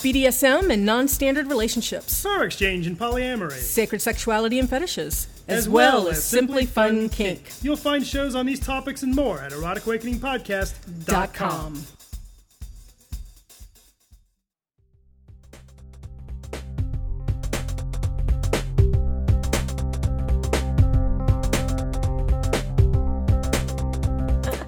BDSM 0.00 0.72
and 0.72 0.84
non 0.86 1.08
standard 1.08 1.48
relationships, 1.48 2.22
Power 2.22 2.44
exchange 2.44 2.86
and 2.86 2.98
polyamory, 2.98 3.52
sacred 3.52 4.00
sexuality 4.00 4.58
and 4.58 4.68
fetishes, 4.68 5.26
as, 5.46 5.68
well, 5.68 6.08
as 6.08 6.24
simply 6.24 6.64
fun 6.66 7.08
kink. 7.10 7.50
You'll 7.62 7.76
find 7.76 8.06
shows 8.06 8.34
on 8.34 8.46
these 8.46 8.60
topics 8.60 9.02
and 9.02 9.14
more 9.14 9.40
at 9.40 9.52
eroticawakeningpodcast.com. 9.52 11.04
Dot 11.04 11.34
com. 11.34 11.84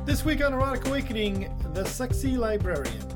This 0.04 0.24
week 0.26 0.44
on 0.44 0.52
Erotic 0.52 0.86
Awakening, 0.86 1.50
The 1.72 1.84
Sexy 1.86 2.36
Librarian. 2.36 3.11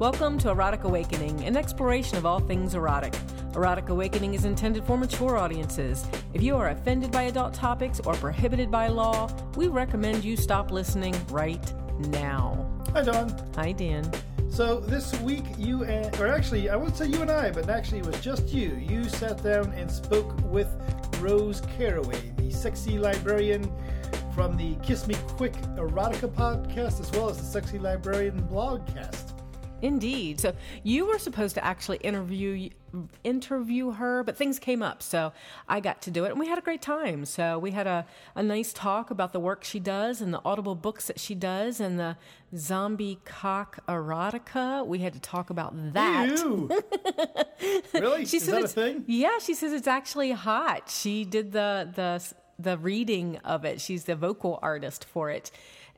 Welcome 0.00 0.38
to 0.38 0.48
Erotic 0.48 0.84
Awakening, 0.84 1.44
an 1.44 1.58
exploration 1.58 2.16
of 2.16 2.24
all 2.24 2.40
things 2.40 2.74
erotic. 2.74 3.14
Erotic 3.54 3.90
Awakening 3.90 4.32
is 4.32 4.46
intended 4.46 4.82
for 4.82 4.96
mature 4.96 5.36
audiences. 5.36 6.06
If 6.32 6.42
you 6.42 6.56
are 6.56 6.70
offended 6.70 7.12
by 7.12 7.24
adult 7.24 7.52
topics 7.52 8.00
or 8.06 8.14
prohibited 8.14 8.70
by 8.70 8.88
law, 8.88 9.30
we 9.56 9.68
recommend 9.68 10.24
you 10.24 10.38
stop 10.38 10.70
listening 10.70 11.14
right 11.28 11.62
now. 12.08 12.66
Hi, 12.94 13.02
Dawn. 13.02 13.52
Hi, 13.56 13.72
Dan. 13.72 14.10
So 14.48 14.80
this 14.80 15.20
week, 15.20 15.44
you 15.58 15.84
and, 15.84 16.18
or 16.18 16.28
actually, 16.28 16.70
I 16.70 16.76
wouldn't 16.76 16.96
say 16.96 17.06
you 17.06 17.20
and 17.20 17.30
I, 17.30 17.50
but 17.50 17.68
actually, 17.68 17.98
it 17.98 18.06
was 18.06 18.18
just 18.22 18.48
you. 18.48 18.76
You 18.76 19.04
sat 19.04 19.42
down 19.42 19.70
and 19.74 19.90
spoke 19.90 20.34
with 20.44 20.68
Rose 21.20 21.60
Caraway, 21.76 22.32
the 22.38 22.50
sexy 22.50 22.98
librarian 22.98 23.70
from 24.34 24.56
the 24.56 24.76
Kiss 24.76 25.06
Me 25.06 25.14
Quick 25.36 25.52
Erotica 25.76 26.30
podcast, 26.30 27.00
as 27.00 27.12
well 27.12 27.28
as 27.28 27.36
the 27.36 27.44
Sexy 27.44 27.78
Librarian 27.78 28.40
blogcast. 28.44 29.29
Indeed. 29.82 30.40
So 30.40 30.54
you 30.82 31.06
were 31.06 31.18
supposed 31.18 31.54
to 31.54 31.64
actually 31.64 31.98
interview 31.98 32.70
interview 33.22 33.92
her, 33.92 34.24
but 34.24 34.36
things 34.36 34.58
came 34.58 34.82
up, 34.82 35.00
so 35.00 35.32
I 35.68 35.78
got 35.78 36.02
to 36.02 36.10
do 36.10 36.24
it, 36.24 36.30
and 36.32 36.40
we 36.40 36.48
had 36.48 36.58
a 36.58 36.60
great 36.60 36.82
time. 36.82 37.24
So 37.24 37.56
we 37.58 37.70
had 37.70 37.86
a, 37.86 38.04
a 38.34 38.42
nice 38.42 38.72
talk 38.72 39.10
about 39.10 39.32
the 39.32 39.38
work 39.38 39.62
she 39.62 39.78
does 39.78 40.20
and 40.20 40.34
the 40.34 40.40
audible 40.44 40.74
books 40.74 41.06
that 41.06 41.20
she 41.20 41.36
does 41.36 41.78
and 41.78 42.00
the 42.00 42.16
zombie 42.56 43.20
cock 43.24 43.78
erotica. 43.86 44.84
We 44.84 44.98
had 44.98 45.12
to 45.12 45.20
talk 45.20 45.50
about 45.50 45.92
that. 45.92 46.30
Really? 47.92 48.24
She 48.24 48.38
Is 48.38 48.44
said 48.44 48.54
that 48.54 48.64
a 48.64 48.68
thing? 48.68 49.04
Yeah, 49.06 49.38
she 49.38 49.52
says 49.54 49.72
it's 49.72 49.86
actually 49.86 50.32
hot. 50.32 50.88
She 50.90 51.24
did 51.24 51.52
the 51.52 51.90
the 51.94 52.24
the 52.58 52.78
reading 52.78 53.38
of 53.44 53.64
it. 53.64 53.80
She's 53.80 54.04
the 54.04 54.16
vocal 54.16 54.58
artist 54.62 55.04
for 55.04 55.30
it, 55.30 55.50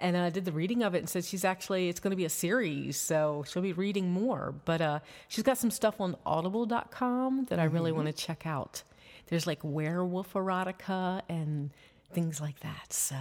and 0.03 0.15
uh, 0.17 0.29
did 0.29 0.45
the 0.45 0.53
reading 0.53 0.83
of 0.83 0.95
it 0.95 0.99
and 0.99 1.09
said 1.09 1.25
she's 1.25 1.45
actually 1.45 1.89
it's 1.89 2.01
going 2.01 2.11
to 2.11 2.17
be 2.17 2.27
a 2.27 2.31
series, 2.31 2.97
so 2.99 3.45
she'll 3.49 3.63
be 3.63 3.73
reading 3.73 4.11
more. 4.11 4.55
But 4.67 4.81
uh, 4.83 4.99
she's 5.29 5.45
got 5.45 5.57
some 5.57 5.71
stuff 5.71 6.01
on 6.01 6.17
Audible.com 6.27 7.47
that 7.49 7.59
I 7.59 7.65
really 7.65 7.91
Mm-hmm. 7.91 8.05
want 8.05 8.15
to 8.17 8.23
check 8.27 8.45
out. 8.47 8.83
There's 9.29 9.47
like 9.47 9.61
werewolf 9.63 10.35
erotica 10.35 11.23
and 11.29 11.71
things 12.13 12.41
like 12.41 12.61
that. 12.61 12.93
So 12.93 13.17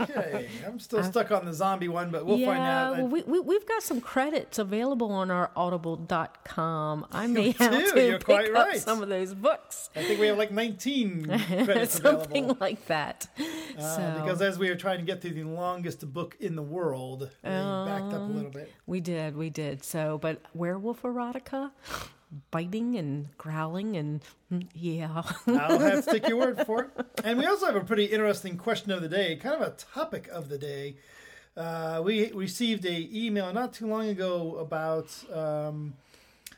Okay. 0.00 0.48
I'm 0.66 0.78
still 0.88 1.02
stuck 1.04 1.30
on 1.30 1.44
the 1.46 1.52
zombie 1.52 1.88
one, 1.88 2.10
but 2.10 2.26
we'll 2.26 2.38
yeah, 2.38 2.46
find 2.46 2.60
out. 2.62 2.96
well, 2.98 3.08
we, 3.08 3.22
we, 3.22 3.40
we've 3.40 3.66
got 3.66 3.82
some 3.82 4.00
credits 4.00 4.58
available 4.58 5.10
on 5.12 5.30
our 5.30 5.50
Audible.com. 5.56 7.06
I 7.12 7.26
may 7.26 7.52
have 7.52 7.92
to 7.94 8.06
you're 8.06 8.18
pick 8.18 8.48
up 8.48 8.52
right. 8.54 8.80
some 8.80 9.02
of 9.02 9.08
those 9.08 9.34
books. 9.34 9.90
I 9.96 10.02
think 10.04 10.20
we 10.20 10.26
have 10.26 10.38
like 10.38 10.50
19 10.50 11.24
credits 11.64 12.00
something 12.00 12.44
available. 12.44 12.56
like 12.60 12.86
that. 12.86 13.28
Uh, 13.78 13.96
so 13.96 14.20
because 14.22 14.42
as 14.42 14.58
we 14.58 14.68
were 14.68 14.76
trying 14.76 14.98
to 14.98 15.04
get 15.04 15.20
through 15.22 15.34
the 15.34 15.44
longest 15.44 16.10
book 16.12 16.36
in 16.40 16.56
the 16.56 16.62
world, 16.62 17.30
we 17.42 17.48
backed 17.50 18.12
up 18.12 18.20
a 18.22 18.32
little 18.32 18.50
bit. 18.50 18.72
we 18.86 19.00
did, 19.00 19.36
we 19.36 19.50
did. 19.50 19.84
So, 19.84 20.18
but 20.18 20.40
werewolf 20.54 21.02
erotica, 21.02 21.70
biting 22.50 22.96
and 22.96 23.36
growling 23.36 23.96
and 23.96 24.22
mm, 24.52 24.66
yeah. 24.74 25.22
I'll 25.46 25.78
have 25.78 26.04
to 26.04 26.10
take 26.12 26.28
your 26.28 26.38
word 26.38 26.64
for 26.66 26.84
it. 26.84 27.06
And 27.24 27.38
we 27.38 27.46
also 27.46 27.66
have 27.66 27.76
a 27.76 27.84
pretty 27.84 28.06
interesting 28.06 28.56
question 28.56 28.92
of 28.92 29.02
the 29.02 29.08
day, 29.08 29.36
kind 29.36 29.54
of 29.54 29.62
a 29.62 29.70
topic 29.70 30.28
of 30.28 30.48
the 30.48 30.58
day. 30.58 30.96
Uh, 31.56 32.00
we 32.04 32.30
received 32.32 32.84
a 32.84 33.08
email 33.12 33.52
not 33.52 33.72
too 33.72 33.86
long 33.86 34.08
ago 34.08 34.56
about 34.58 35.12
um, 35.32 35.94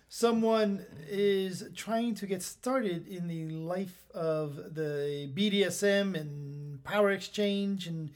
someone 0.08 0.84
is 1.08 1.64
trying 1.74 2.14
to 2.16 2.26
get 2.26 2.42
started 2.42 3.08
in 3.08 3.28
the 3.28 3.46
life 3.46 4.10
of 4.12 4.74
the 4.74 5.30
BDSM 5.34 6.14
and 6.18 6.84
power 6.84 7.10
exchange 7.10 7.86
and 7.86 8.10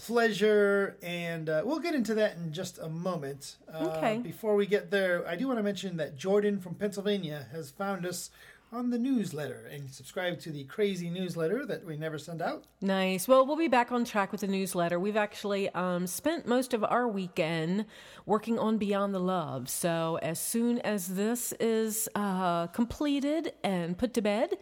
pleasure 0.00 0.96
and 1.02 1.50
uh, 1.50 1.60
we'll 1.62 1.78
get 1.78 1.94
into 1.94 2.14
that 2.14 2.34
in 2.36 2.50
just 2.54 2.78
a 2.78 2.88
moment 2.88 3.56
uh, 3.72 3.84
Okay. 3.98 4.16
before 4.16 4.56
we 4.56 4.64
get 4.64 4.90
there 4.90 5.28
i 5.28 5.36
do 5.36 5.46
want 5.46 5.58
to 5.58 5.62
mention 5.62 5.98
that 5.98 6.16
jordan 6.16 6.58
from 6.58 6.74
pennsylvania 6.74 7.46
has 7.52 7.70
found 7.70 8.06
us 8.06 8.30
on 8.72 8.88
the 8.88 8.96
newsletter 8.98 9.68
and 9.70 9.90
subscribe 9.92 10.40
to 10.40 10.50
the 10.50 10.64
crazy 10.64 11.10
newsletter 11.10 11.66
that 11.66 11.84
we 11.84 11.98
never 11.98 12.16
send 12.18 12.40
out 12.40 12.64
Nice. 12.80 13.28
Well, 13.28 13.44
we'll 13.44 13.56
be 13.58 13.68
back 13.68 13.92
on 13.92 14.04
track 14.06 14.32
with 14.32 14.40
the 14.40 14.46
newsletter. 14.46 14.98
We've 14.98 15.16
actually 15.18 15.68
um, 15.74 16.06
spent 16.06 16.46
most 16.46 16.72
of 16.72 16.82
our 16.82 17.06
weekend 17.06 17.84
working 18.24 18.58
on 18.58 18.78
Beyond 18.78 19.12
the 19.14 19.18
Love. 19.18 19.68
So, 19.68 20.18
as 20.22 20.38
soon 20.40 20.78
as 20.78 21.08
this 21.14 21.52
is 21.60 22.08
uh, 22.14 22.68
completed 22.68 23.52
and 23.62 23.98
put 23.98 24.14
to 24.14 24.22
bed, 24.22 24.54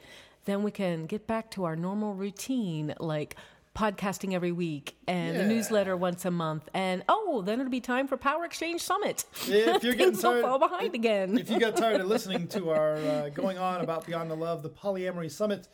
then 0.47 0.63
we 0.65 0.71
can 0.73 1.07
get 1.07 1.27
back 1.29 1.49
to 1.53 1.65
our 1.65 1.77
normal 1.77 2.15
routine, 2.15 2.93
like 2.99 3.37
podcasting 3.79 4.35
every 4.35 4.51
week 4.51 4.97
and 5.07 5.37
the 5.37 5.43
Yeah. 5.43 5.49
newsletter 5.49 5.97
once 5.97 6.25
a 6.25 6.31
month. 6.33 6.69
And 6.75 7.05
oh, 7.09 7.43
then 7.43 7.61
it'll 7.61 7.71
be 7.71 7.81
time 7.81 8.09
for 8.09 8.17
Power 8.17 8.45
Exchange 8.45 8.81
Summit. 8.83 9.25
if 9.47 9.85
you're 9.85 9.95
getting 10.03 10.17
tired 10.19 10.43
fall 10.43 10.59
behind 10.59 10.95
again. 10.97 11.39
if 11.39 11.49
you 11.49 11.61
got 11.61 11.77
tired 11.77 12.01
of 12.01 12.09
listening 12.15 12.49
to 12.49 12.71
our 12.71 12.97
uh, 12.97 13.29
going 13.29 13.57
on 13.57 13.81
about 13.81 14.05
beyond 14.05 14.31
the 14.31 14.35
love 14.37 14.63
the 14.65 14.69
polyamory 14.71 15.31
summit 15.31 15.69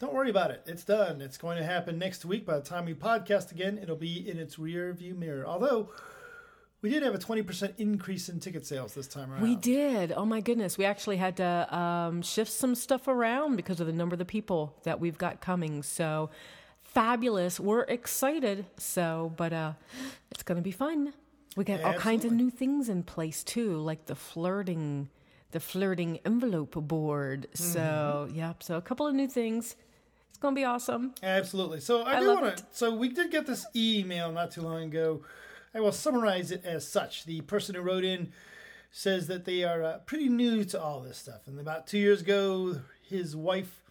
don't 0.00 0.12
worry 0.12 0.28
about 0.28 0.50
it 0.50 0.60
it's 0.66 0.84
done 0.84 1.22
it's 1.22 1.38
going 1.38 1.56
to 1.56 1.64
happen 1.64 1.98
next 1.98 2.24
week 2.26 2.44
by 2.44 2.54
the 2.58 2.62
time 2.64 2.84
we 2.84 2.92
podcast 2.92 3.50
again 3.52 3.78
it'll 3.82 3.96
be 3.96 4.28
in 4.28 4.38
its 4.38 4.58
rear 4.58 4.92
view 4.92 5.14
mirror 5.14 5.46
although 5.46 5.88
we 6.82 6.90
did 6.90 7.02
have 7.02 7.14
a 7.14 7.18
20% 7.18 7.72
increase 7.78 8.28
in 8.28 8.38
ticket 8.38 8.66
sales 8.66 8.92
this 8.94 9.06
time 9.08 9.32
around 9.32 9.40
We 9.42 9.56
did. 9.56 10.12
Oh 10.12 10.26
my 10.26 10.40
goodness. 10.42 10.76
We 10.76 10.84
actually 10.84 11.16
had 11.16 11.38
to 11.38 11.76
um, 11.76 12.20
shift 12.22 12.52
some 12.52 12.74
stuff 12.74 13.08
around 13.08 13.56
because 13.56 13.80
of 13.80 13.86
the 13.86 13.92
number 13.94 14.12
of 14.14 14.18
the 14.18 14.26
people 14.26 14.76
that 14.84 15.00
we've 15.00 15.16
got 15.18 15.40
coming. 15.40 15.82
So 15.82 16.28
fabulous. 17.00 17.60
We're 17.60 17.82
excited. 17.98 18.64
So, 18.78 19.32
but 19.36 19.52
uh, 19.52 19.72
it's 20.30 20.42
going 20.42 20.56
to 20.56 20.62
be 20.62 20.72
fun. 20.72 21.12
We 21.56 21.64
got 21.64 21.82
all 21.82 21.94
kinds 21.94 22.24
of 22.24 22.32
new 22.32 22.50
things 22.50 22.88
in 22.88 23.02
place 23.02 23.44
too, 23.44 23.76
like 23.90 24.06
the 24.06 24.14
flirting, 24.14 25.08
the 25.50 25.60
flirting 25.60 26.18
envelope 26.24 26.74
board. 26.74 27.48
So, 27.54 27.80
Mm-hmm. 27.80 28.38
yep. 28.38 28.62
So 28.62 28.76
a 28.76 28.82
couple 28.82 29.06
of 29.06 29.14
new 29.14 29.28
things. 29.28 29.76
It's 30.30 30.38
going 30.38 30.54
to 30.54 30.58
be 30.58 30.64
awesome. 30.64 31.14
Absolutely. 31.22 31.80
So 31.80 32.02
I, 32.02 32.16
I 32.16 32.20
do 32.20 32.26
want 32.34 32.56
to. 32.58 32.64
So 32.72 32.94
we 32.94 33.08
did 33.08 33.30
get 33.30 33.46
this 33.46 33.64
email 33.74 34.32
not 34.32 34.50
too 34.52 34.62
long 34.62 34.82
ago. 34.84 35.22
I 35.74 35.80
will 35.80 35.92
summarize 35.92 36.50
it 36.50 36.62
as 36.64 36.86
such. 36.88 37.24
The 37.24 37.40
person 37.42 37.74
who 37.74 37.80
wrote 37.82 38.04
in 38.04 38.32
says 38.90 39.26
that 39.28 39.44
they 39.44 39.64
are 39.64 39.82
uh, 39.82 39.98
pretty 40.06 40.28
new 40.28 40.64
to 40.64 40.80
all 40.80 41.00
this 41.00 41.18
stuff, 41.18 41.42
and 41.46 41.58
about 41.60 41.86
two 41.86 41.98
years 41.98 42.20
ago, 42.22 42.80
his 43.08 43.34
wife 43.36 43.82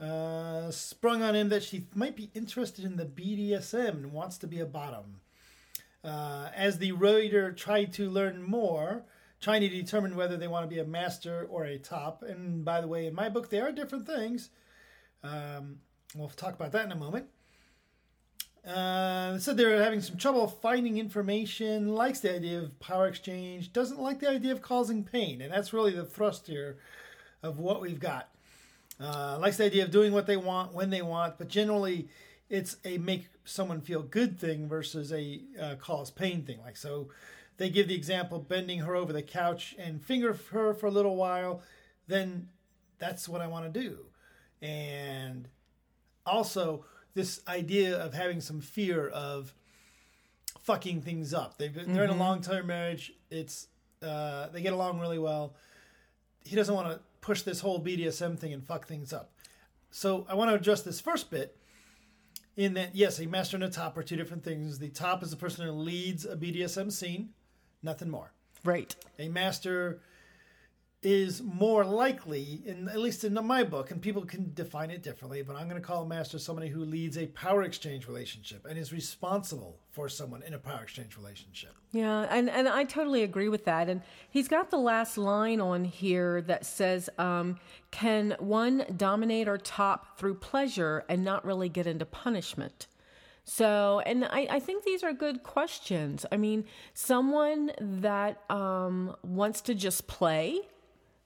uh, 0.00 0.70
sprung 0.70 1.22
on 1.22 1.34
him 1.34 1.48
that 1.50 1.62
she 1.62 1.86
might 1.94 2.16
be 2.16 2.30
interested 2.34 2.84
in 2.84 2.96
the 2.96 3.04
BDSM 3.04 3.88
and 3.88 4.12
wants 4.12 4.38
to 4.38 4.46
be 4.46 4.60
a 4.60 4.66
bottom. 4.66 5.20
Uh, 6.04 6.48
as 6.54 6.78
the 6.78 6.92
writer 6.92 7.52
tried 7.52 7.92
to 7.92 8.10
learn 8.10 8.42
more, 8.42 9.04
trying 9.40 9.60
to 9.60 9.68
determine 9.68 10.16
whether 10.16 10.36
they 10.36 10.48
want 10.48 10.68
to 10.68 10.74
be 10.74 10.80
a 10.80 10.84
master 10.84 11.46
or 11.48 11.64
a 11.64 11.78
top, 11.78 12.22
and 12.22 12.64
by 12.64 12.80
the 12.80 12.88
way, 12.88 13.06
in 13.06 13.14
my 13.14 13.28
book, 13.28 13.50
they 13.50 13.60
are 13.60 13.70
different 13.70 14.06
things. 14.06 14.50
Um, 15.22 15.78
we'll 16.14 16.28
talk 16.28 16.54
about 16.54 16.72
that 16.72 16.86
in 16.86 16.92
a 16.92 16.96
moment. 16.96 17.26
Uh, 18.66 19.38
said 19.38 19.56
they're 19.56 19.82
having 19.82 20.00
some 20.00 20.16
trouble 20.16 20.46
finding 20.46 20.98
information, 20.98 21.94
likes 21.94 22.20
the 22.20 22.32
idea 22.32 22.60
of 22.60 22.78
power 22.78 23.08
exchange, 23.08 23.72
doesn't 23.72 24.00
like 24.00 24.20
the 24.20 24.30
idea 24.30 24.52
of 24.52 24.62
causing 24.62 25.02
pain, 25.02 25.40
and 25.40 25.52
that's 25.52 25.72
really 25.72 25.92
the 25.92 26.04
thrust 26.04 26.46
here 26.46 26.78
of 27.42 27.58
what 27.58 27.80
we've 27.80 27.98
got. 27.98 28.31
Uh, 29.02 29.36
likes 29.40 29.56
the 29.56 29.64
idea 29.64 29.82
of 29.82 29.90
doing 29.90 30.12
what 30.12 30.26
they 30.26 30.36
want 30.36 30.72
when 30.72 30.90
they 30.90 31.02
want, 31.02 31.36
but 31.38 31.48
generally 31.48 32.08
it's 32.48 32.76
a 32.84 32.98
make 32.98 33.28
someone 33.44 33.80
feel 33.80 34.02
good 34.02 34.38
thing 34.38 34.68
versus 34.68 35.12
a 35.12 35.40
uh, 35.60 35.74
cause 35.76 36.10
pain 36.10 36.42
thing. 36.42 36.60
Like 36.62 36.76
so, 36.76 37.08
they 37.56 37.68
give 37.68 37.88
the 37.88 37.94
example 37.94 38.38
bending 38.38 38.80
her 38.80 38.94
over 38.94 39.12
the 39.12 39.22
couch 39.22 39.74
and 39.78 40.04
finger 40.04 40.38
her 40.52 40.74
for 40.74 40.86
a 40.86 40.90
little 40.90 41.16
while, 41.16 41.62
then 42.06 42.48
that's 42.98 43.28
what 43.28 43.40
I 43.40 43.46
want 43.46 43.72
to 43.72 43.80
do. 43.80 44.06
And 44.60 45.48
also 46.24 46.84
this 47.14 47.40
idea 47.48 47.96
of 47.96 48.14
having 48.14 48.40
some 48.40 48.60
fear 48.60 49.08
of 49.08 49.52
fucking 50.62 51.02
things 51.02 51.34
up. 51.34 51.58
They've 51.58 51.74
been, 51.74 51.92
they're 51.92 52.04
in 52.04 52.10
a 52.10 52.16
long 52.16 52.40
term 52.40 52.68
marriage. 52.68 53.12
It's 53.30 53.66
uh, 54.02 54.48
they 54.48 54.62
get 54.62 54.72
along 54.72 55.00
really 55.00 55.18
well. 55.18 55.56
He 56.44 56.56
doesn't 56.56 56.74
want 56.74 56.88
to 56.88 57.00
push 57.22 57.40
this 57.40 57.60
whole 57.60 57.82
BDSM 57.82 58.38
thing 58.38 58.52
and 58.52 58.66
fuck 58.66 58.86
things 58.86 59.14
up. 59.14 59.32
So 59.90 60.26
I 60.28 60.34
want 60.34 60.50
to 60.50 60.54
address 60.54 60.82
this 60.82 61.00
first 61.00 61.30
bit 61.30 61.56
in 62.56 62.74
that 62.74 62.94
yes, 62.94 63.18
a 63.18 63.26
master 63.26 63.56
and 63.56 63.64
a 63.64 63.70
top 63.70 63.96
are 63.96 64.02
two 64.02 64.16
different 64.16 64.44
things. 64.44 64.78
The 64.78 64.90
top 64.90 65.22
is 65.22 65.30
the 65.30 65.36
person 65.36 65.64
who 65.64 65.72
leads 65.72 66.26
a 66.26 66.36
BDSM 66.36 66.92
scene, 66.92 67.30
nothing 67.82 68.10
more. 68.10 68.32
Right. 68.64 68.94
A 69.18 69.28
master 69.28 70.00
is 71.02 71.42
more 71.42 71.84
likely, 71.84 72.62
in 72.64 72.88
at 72.88 72.98
least 72.98 73.24
in 73.24 73.34
my 73.44 73.64
book, 73.64 73.90
and 73.90 74.00
people 74.00 74.24
can 74.24 74.52
define 74.54 74.88
it 74.88 75.02
differently, 75.02 75.42
but 75.42 75.56
I'm 75.56 75.68
going 75.68 75.80
to 75.80 75.86
call 75.86 76.04
a 76.04 76.06
master 76.06 76.38
somebody 76.38 76.68
who 76.68 76.84
leads 76.84 77.18
a 77.18 77.26
power 77.26 77.64
exchange 77.64 78.06
relationship 78.06 78.64
and 78.66 78.78
is 78.78 78.92
responsible 78.92 79.80
for 79.90 80.08
someone 80.08 80.42
in 80.44 80.54
a 80.54 80.58
power 80.58 80.82
exchange 80.84 81.16
relationship. 81.16 81.74
Yeah, 81.90 82.26
and, 82.30 82.48
and 82.48 82.68
I 82.68 82.84
totally 82.84 83.24
agree 83.24 83.48
with 83.48 83.64
that. 83.64 83.88
And 83.88 84.02
he's 84.30 84.46
got 84.46 84.70
the 84.70 84.78
last 84.78 85.18
line 85.18 85.60
on 85.60 85.84
here 85.84 86.40
that 86.42 86.64
says, 86.64 87.10
um, 87.18 87.58
Can 87.90 88.36
one 88.38 88.84
dominate 88.96 89.48
or 89.48 89.58
top 89.58 90.18
through 90.18 90.34
pleasure 90.34 91.04
and 91.08 91.24
not 91.24 91.44
really 91.44 91.68
get 91.68 91.88
into 91.88 92.06
punishment? 92.06 92.86
So, 93.44 94.00
and 94.06 94.24
I, 94.24 94.46
I 94.48 94.60
think 94.60 94.84
these 94.84 95.02
are 95.02 95.12
good 95.12 95.42
questions. 95.42 96.24
I 96.30 96.36
mean, 96.36 96.64
someone 96.94 97.72
that 97.80 98.40
um, 98.48 99.16
wants 99.24 99.60
to 99.62 99.74
just 99.74 100.06
play 100.06 100.60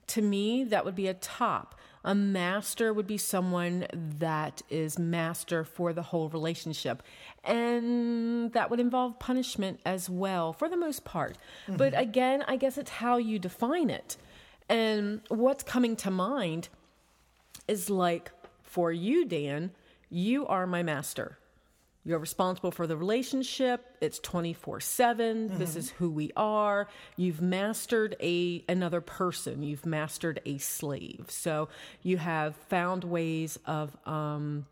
to 0.08 0.23
me, 0.23 0.64
that 0.64 0.85
would 0.85 0.94
be 0.94 1.08
a 1.08 1.14
top. 1.14 1.75
A 2.05 2.14
master 2.14 2.93
would 2.93 3.08
be 3.08 3.19
someone 3.19 3.87
that 3.93 4.62
is 4.70 4.99
master 4.99 5.64
for 5.64 5.93
the 5.93 6.03
whole 6.03 6.29
relationship. 6.29 7.03
And 7.43 8.53
that 8.53 8.70
would 8.70 8.79
involve 8.79 9.19
punishment 9.19 9.81
as 9.85 10.08
well, 10.08 10.53
for 10.53 10.69
the 10.69 10.76
most 10.76 11.05
part. 11.05 11.37
Mm-hmm. 11.67 11.76
But 11.76 11.99
again, 11.99 12.44
I 12.47 12.56
guess 12.56 12.79
it's 12.79 12.91
how 12.91 13.17
you 13.17 13.41
define 13.41 13.91
it. 13.91 14.17
And 14.69 15.20
what's 15.29 15.64
coming 15.64 15.97
to 15.97 16.11
mind 16.11 16.69
is 17.67 17.91
like, 17.91 18.31
for 18.62 18.93
you, 18.93 19.25
Dan, 19.25 19.73
you 20.09 20.47
are 20.47 20.67
my 20.67 20.82
master. 20.82 21.38
You're 22.06 22.20
responsible 22.20 22.70
for 22.70 22.87
the 22.87 22.97
relationship. 22.97 23.85
It's 24.00 24.20
24 24.20 24.79
7. 24.79 25.49
Mm-hmm. 25.49 25.58
This 25.58 25.75
is 25.75 25.91
who 25.91 26.08
we 26.08 26.31
are. 26.37 26.87
You've 27.17 27.43
mastered 27.43 28.14
a 28.23 28.64
another 28.69 29.00
person. 29.00 29.64
You've 29.64 29.85
mastered 29.85 30.41
a 30.47 30.58
slave. 30.58 31.26
So 31.31 31.69
you 32.05 32.19
have 32.19 32.55
found 32.69 33.03
ways 33.03 33.58
of 33.67 33.97
um, 34.06 34.67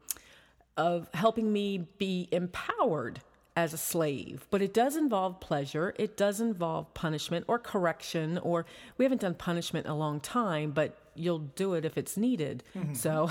of 0.76 1.08
helping 1.12 1.52
me 1.52 1.88
be 1.98 2.28
empowered 2.30 3.20
as 3.56 3.72
a 3.72 3.78
slave, 3.78 4.46
but 4.50 4.62
it 4.62 4.72
does 4.72 4.96
involve 4.96 5.40
pleasure. 5.40 5.92
It 5.98 6.16
does 6.16 6.40
involve 6.40 6.94
punishment 6.94 7.46
or 7.48 7.58
correction, 7.58 8.38
or 8.38 8.64
we 8.96 9.04
haven't 9.04 9.22
done 9.22 9.34
punishment 9.34 9.86
in 9.86 9.92
a 9.92 9.96
long 9.96 10.20
time, 10.20 10.70
but 10.70 10.96
you'll 11.14 11.38
do 11.38 11.74
it 11.74 11.84
if 11.84 11.96
it's 11.96 12.16
needed. 12.16 12.62
Mm-hmm. 12.76 12.94
So 12.94 13.30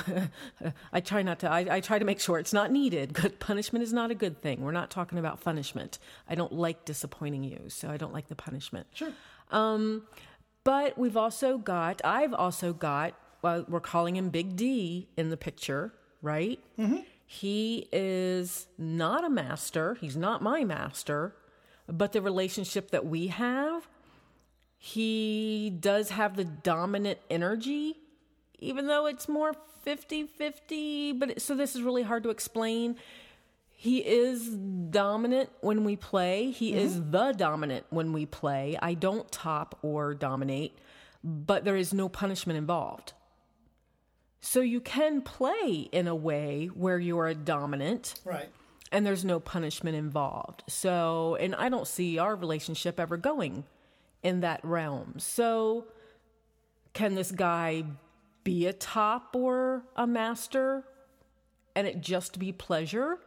I 0.94 1.00
try 1.00 1.21
not 1.21 1.39
to, 1.39 1.50
I, 1.51 1.65
I, 1.69 1.80
try 1.80 2.00
to 2.00 2.06
make 2.06 2.19
sure 2.19 2.39
it's 2.39 2.53
not 2.53 2.71
needed. 2.71 3.13
Good 3.24 3.39
punishment 3.39 3.83
is 3.83 3.94
not 3.94 4.12
a 4.12 4.15
good 4.15 4.41
thing. 4.41 4.62
We're 4.62 4.71
not 4.71 4.89
talking 4.89 5.18
about 5.18 5.41
punishment. 5.41 6.00
I 6.27 6.35
don't 6.35 6.53
like 6.53 6.85
disappointing 6.85 7.44
you, 7.44 7.65
so 7.68 7.89
I 7.89 7.97
don't 7.97 8.13
like 8.13 8.27
the 8.27 8.35
punishment. 8.35 8.88
Sure. 8.94 9.12
Um, 9.51 10.03
but 10.63 10.97
we've 10.97 11.18
also 11.18 11.57
got, 11.57 12.01
I've 12.03 12.33
also 12.33 12.74
got, 12.74 13.13
well, 13.41 13.65
we're 13.68 13.81
calling 13.81 14.15
him 14.15 14.30
Big 14.30 14.56
D 14.56 15.09
in 15.18 15.30
the 15.30 15.38
picture, 15.38 15.94
right? 16.21 16.59
Mm-hmm. 16.80 17.00
He 17.25 17.88
is 17.91 18.68
not 18.77 19.25
a 19.25 19.30
master. 19.30 19.95
He's 19.95 20.15
not 20.15 20.41
my 20.41 20.63
master. 20.63 21.35
But 21.88 22.13
the 22.13 22.21
relationship 22.21 22.91
that 22.91 23.06
we 23.06 23.27
have, 23.27 23.88
he 24.85 25.69
does 25.80 26.09
have 26.09 26.35
the 26.35 26.44
dominant 26.44 27.18
energy, 27.30 27.95
even 28.59 28.88
though 28.88 29.06
it's 29.06 29.30
more 29.30 29.56
50 29.83 30.25
50. 30.25 31.13
But 31.13 31.41
so 31.41 31.56
this 31.56 31.74
is 31.74 31.81
really 31.81 32.03
hard 32.03 32.24
to 32.24 32.30
explain. 32.30 32.97
He 33.69 34.00
is 34.00 34.50
dominant 34.50 35.51
when 35.62 35.85
we 35.85 35.95
play. 35.95 36.51
He 36.51 36.71
mm-hmm. 36.71 36.80
is 36.80 37.01
the 37.12 37.31
dominant 37.31 37.85
when 37.91 38.12
we 38.12 38.25
play. 38.25 38.77
I 38.81 38.94
don't 38.94 39.31
top 39.31 39.80
or 39.83 40.13
dominate, 40.13 40.77
but 41.24 41.63
there 41.63 41.77
is 41.77 41.94
no 41.94 42.09
punishment 42.09 42.57
involved. 42.57 43.13
So 44.41 44.59
you 44.59 44.81
can 44.81 45.21
play 45.21 45.88
in 45.94 46.09
a 46.09 46.15
way 46.15 46.65
where 46.74 47.00
you 47.00 47.18
are 47.19 47.30
a 47.30 47.35
dominant. 47.35 48.15
Right. 48.25 48.50
And 48.91 49.06
there's 49.06 49.24
no 49.24 49.39
punishment 49.39 49.95
involved. 49.95 50.63
So, 50.68 51.38
and 51.39 51.56
I 51.56 51.69
don't 51.69 51.88
see 51.88 52.19
our 52.19 52.35
relationship 52.35 53.00
ever 53.00 53.15
going 53.15 53.63
in 54.23 54.39
that 54.39 54.63
realm. 54.63 55.15
So, 55.17 55.85
can 56.93 57.15
this 57.15 57.31
guy 57.31 57.83
be 58.43 58.65
a 58.65 58.73
top 58.73 59.35
or 59.35 59.83
a 59.95 60.07
master 60.07 60.83
and 61.75 61.85
it 61.87 62.01
just 62.01 62.39
be 62.39 62.51
pleasure? 62.51 63.19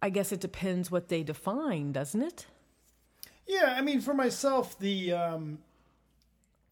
I 0.00 0.10
guess 0.10 0.32
it 0.32 0.40
depends 0.40 0.90
what 0.90 1.08
they 1.08 1.22
define, 1.22 1.92
doesn't 1.92 2.22
it? 2.22 2.46
Yeah, 3.46 3.74
I 3.76 3.82
mean, 3.82 4.00
for 4.00 4.14
myself, 4.14 4.78
the 4.78 5.12
um, 5.12 5.58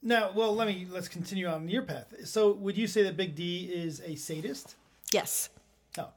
now, 0.03 0.33
well, 0.35 0.55
let 0.55 0.67
me 0.67 0.87
let's 0.91 1.09
continue 1.09 1.47
on 1.47 1.69
your 1.69 1.83
path. 1.83 2.15
So, 2.25 2.53
would 2.53 2.79
you 2.79 2.87
say 2.87 3.03
that 3.03 3.17
Big 3.17 3.35
D 3.35 3.71
is 3.73 4.01
a 4.05 4.15
sadist? 4.15 4.77
Yes. 5.13 5.51
Oh. 5.99 6.09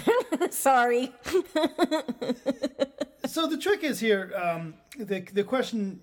Sorry. 0.50 1.12
so 3.26 3.46
the 3.46 3.58
trick 3.60 3.84
is 3.84 4.00
here. 4.00 4.32
Um, 4.36 4.74
the 4.98 5.20
the 5.32 5.44
question: 5.44 6.00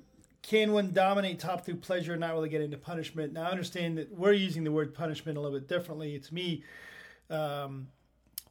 Can 0.47 0.74
one 0.74 0.92
dominate 0.92 1.39
top 1.39 1.65
through 1.65 1.77
pleasure 1.77 2.12
and 2.12 2.21
not 2.21 2.33
really 2.33 2.50
get 2.50 2.62
into 2.62 2.77
punishment? 2.77 3.33
Now, 3.33 3.45
I 3.45 3.50
understand 3.50 3.97
that 3.97 4.15
we're 4.15 4.33
using 4.33 4.63
the 4.63 4.71
word 4.71 4.94
punishment 4.94 5.39
a 5.39 5.42
little 5.42 5.57
bit 5.57 5.68
differently. 5.68 6.19
To 6.19 6.33
me, 6.33 6.63
um, 7.31 7.88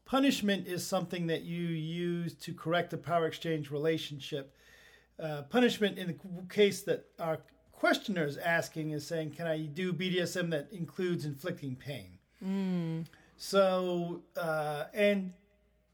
punishment 0.05 0.67
is 0.67 0.85
something 0.85 1.29
that 1.29 1.43
you 1.43 1.67
use 1.67 2.35
to 2.35 2.53
correct 2.53 2.93
a 2.95 2.97
power 2.97 3.27
exchange 3.27 3.71
relationship. 3.71 4.57
Uh, 5.21 5.43
punishment, 5.43 5.97
in 5.97 6.09
the 6.09 6.17
case 6.53 6.83
that 6.83 7.07
our 7.21 7.39
questioner 7.71 8.25
is 8.25 8.39
asking 8.39 8.91
is 8.91 9.07
saying, 9.07 9.31
can 9.31 9.47
I 9.47 9.61
do 9.61 9.93
BDSM 9.93 10.51
that 10.51 10.69
includes 10.73 11.25
inflicting 11.25 11.77
pain? 11.77 12.19
Mm. 12.45 13.07
So, 13.37 14.23
uh, 14.37 14.87
and 14.93 15.33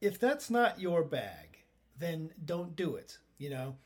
if 0.00 0.18
that's 0.18 0.48
not 0.48 0.80
your 0.80 1.04
bag, 1.04 1.58
then 1.98 2.30
don't 2.46 2.74
do 2.74 2.96
it. 2.96 3.18
You 3.36 3.50
know, 3.50 3.76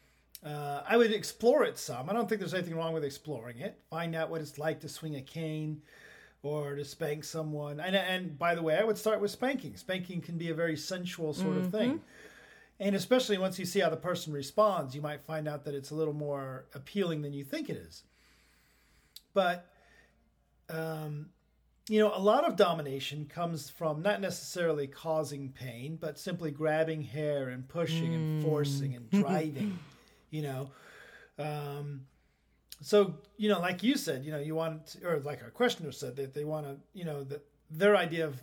uh, 0.44 0.82
I 0.86 0.96
would 0.96 1.12
explore 1.12 1.64
it 1.64 1.78
some. 1.78 2.10
I 2.10 2.12
don't 2.12 2.28
think 2.28 2.40
there's 2.40 2.54
anything 2.54 2.76
wrong 2.76 2.92
with 2.92 3.04
exploring 3.04 3.58
it. 3.58 3.80
Find 3.88 4.14
out 4.14 4.30
what 4.30 4.40
it's 4.40 4.58
like 4.58 4.80
to 4.80 4.88
swing 4.88 5.16
a 5.16 5.22
cane 5.22 5.80
or 6.42 6.74
to 6.74 6.84
spank 6.84 7.24
someone. 7.24 7.80
And, 7.80 7.96
and 7.96 8.38
by 8.38 8.54
the 8.54 8.62
way, 8.62 8.76
I 8.76 8.84
would 8.84 8.98
start 8.98 9.20
with 9.20 9.30
spanking. 9.30 9.76
Spanking 9.76 10.20
can 10.20 10.36
be 10.36 10.50
a 10.50 10.54
very 10.54 10.76
sensual 10.76 11.32
sort 11.32 11.54
mm-hmm. 11.54 11.64
of 11.64 11.72
thing. 11.72 12.00
And 12.78 12.94
especially 12.94 13.38
once 13.38 13.58
you 13.58 13.64
see 13.64 13.80
how 13.80 13.88
the 13.88 13.96
person 13.96 14.32
responds, 14.32 14.94
you 14.94 15.00
might 15.00 15.24
find 15.24 15.48
out 15.48 15.64
that 15.64 15.74
it's 15.74 15.90
a 15.90 15.94
little 15.94 16.12
more 16.12 16.66
appealing 16.74 17.22
than 17.22 17.32
you 17.32 17.44
think 17.44 17.70
it 17.70 17.76
is. 17.76 18.02
But, 19.32 19.70
um, 20.68 21.30
you 21.88 22.00
know, 22.00 22.12
a 22.14 22.18
lot 22.18 22.46
of 22.46 22.56
domination 22.56 23.26
comes 23.26 23.70
from 23.70 24.02
not 24.02 24.20
necessarily 24.20 24.86
causing 24.86 25.50
pain, 25.50 25.96
but 26.00 26.18
simply 26.18 26.50
grabbing 26.50 27.02
hair 27.02 27.48
and 27.48 27.66
pushing 27.66 28.10
mm. 28.10 28.14
and 28.14 28.42
forcing 28.42 28.94
and 28.96 29.10
driving, 29.22 29.78
you 30.34 30.42
know. 30.42 30.70
Um, 31.38 32.02
so, 32.80 33.14
you 33.36 33.48
know, 33.48 33.60
like 33.60 33.82
you 33.82 33.96
said, 33.96 34.24
you 34.24 34.32
know, 34.32 34.38
you 34.38 34.54
want, 34.54 34.96
or 35.04 35.20
like 35.20 35.42
our 35.42 35.50
questioner 35.50 35.92
said, 35.92 36.16
that 36.16 36.34
they 36.34 36.44
want 36.44 36.66
to, 36.66 36.76
you 36.92 37.04
know, 37.04 37.22
that 37.24 37.44
their 37.70 37.96
idea 37.96 38.26
of 38.26 38.42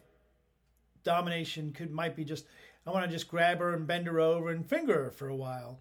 domination 1.04 1.74
could 1.74 1.92
might 1.92 2.16
be 2.16 2.24
just 2.24 2.46
I 2.88 2.92
want 2.92 3.06
to 3.06 3.12
just 3.12 3.28
grab 3.28 3.60
her 3.60 3.74
and 3.74 3.86
bend 3.86 4.08
her 4.08 4.20
over 4.20 4.50
and 4.50 4.68
finger 4.68 5.06
her 5.06 5.12
for 5.12 5.28
a 5.28 5.36
while 5.36 5.80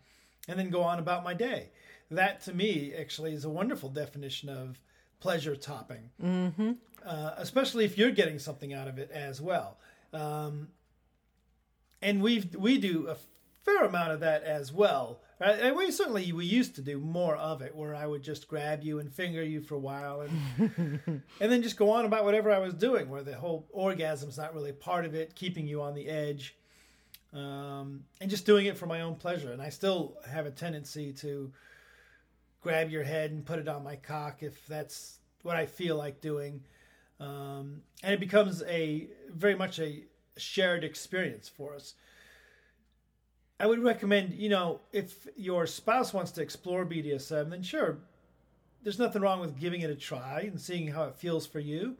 and 0.48 0.58
then 0.58 0.68
go 0.68 0.82
on 0.82 0.98
about 0.98 1.24
my 1.24 1.32
day. 1.32 1.70
That 2.10 2.42
to 2.42 2.54
me 2.54 2.92
actually 2.98 3.32
is 3.32 3.44
a 3.44 3.50
wonderful 3.50 3.88
definition 3.88 4.48
of 4.48 4.78
pleasure 5.20 5.54
topping, 5.54 6.10
mm-hmm. 6.22 6.72
uh, 7.06 7.30
especially 7.36 7.84
if 7.84 7.96
you're 7.96 8.10
getting 8.10 8.38
something 8.38 8.74
out 8.74 8.88
of 8.88 8.98
it 8.98 9.10
as 9.12 9.40
well. 9.40 9.78
Um, 10.12 10.68
and 12.02 12.20
we 12.20 12.44
we 12.58 12.78
do 12.78 13.08
a 13.08 13.16
fair 13.64 13.84
amount 13.84 14.12
of 14.12 14.20
that 14.20 14.42
as 14.44 14.72
well. 14.72 15.20
Right? 15.40 15.58
And 15.58 15.76
we 15.76 15.90
certainly 15.90 16.32
we 16.32 16.44
used 16.44 16.74
to 16.76 16.82
do 16.82 16.98
more 16.98 17.36
of 17.36 17.62
it, 17.62 17.74
where 17.74 17.94
I 17.94 18.06
would 18.06 18.22
just 18.22 18.48
grab 18.48 18.82
you 18.82 18.98
and 18.98 19.12
finger 19.12 19.42
you 19.42 19.60
for 19.60 19.74
a 19.74 19.78
while, 19.78 20.22
and 20.22 21.00
and 21.40 21.52
then 21.52 21.62
just 21.62 21.76
go 21.76 21.90
on 21.90 22.04
about 22.04 22.24
whatever 22.24 22.50
I 22.50 22.58
was 22.58 22.74
doing, 22.74 23.08
where 23.08 23.22
the 23.22 23.34
whole 23.34 23.66
orgasm's 23.74 24.38
not 24.38 24.54
really 24.54 24.72
part 24.72 25.04
of 25.04 25.14
it, 25.14 25.34
keeping 25.34 25.66
you 25.66 25.82
on 25.82 25.94
the 25.94 26.08
edge 26.08 26.54
um, 27.32 28.04
and 28.20 28.28
just 28.28 28.46
doing 28.46 28.66
it 28.66 28.76
for 28.76 28.86
my 28.86 29.02
own 29.02 29.14
pleasure. 29.14 29.52
And 29.52 29.62
I 29.62 29.68
still 29.68 30.16
have 30.28 30.46
a 30.46 30.50
tendency 30.50 31.12
to 31.14 31.52
grab 32.60 32.90
your 32.90 33.04
head 33.04 33.30
and 33.30 33.44
put 33.44 33.58
it 33.58 33.68
on 33.68 33.84
my 33.84 33.96
cock 33.96 34.42
if 34.42 34.66
that's 34.66 35.18
what 35.42 35.56
I 35.56 35.66
feel 35.66 35.96
like 35.96 36.20
doing. 36.20 36.62
Um, 37.18 37.82
and 38.02 38.14
it 38.14 38.20
becomes 38.20 38.62
a 38.62 39.08
very 39.30 39.54
much 39.54 39.78
a 39.78 40.04
shared 40.36 40.84
experience 40.84 41.48
for 41.48 41.74
us. 41.74 41.94
I 43.60 43.66
would 43.66 43.82
recommend, 43.82 44.32
you 44.32 44.48
know, 44.48 44.80
if 44.90 45.28
your 45.36 45.66
spouse 45.66 46.14
wants 46.14 46.30
to 46.32 46.42
explore 46.42 46.86
BDSM, 46.86 47.50
then 47.50 47.62
sure, 47.62 47.98
there's 48.82 48.98
nothing 48.98 49.20
wrong 49.20 49.40
with 49.40 49.60
giving 49.60 49.82
it 49.82 49.90
a 49.90 49.94
try 49.94 50.40
and 50.40 50.58
seeing 50.58 50.88
how 50.88 51.04
it 51.04 51.14
feels 51.14 51.46
for 51.46 51.60
you. 51.60 51.98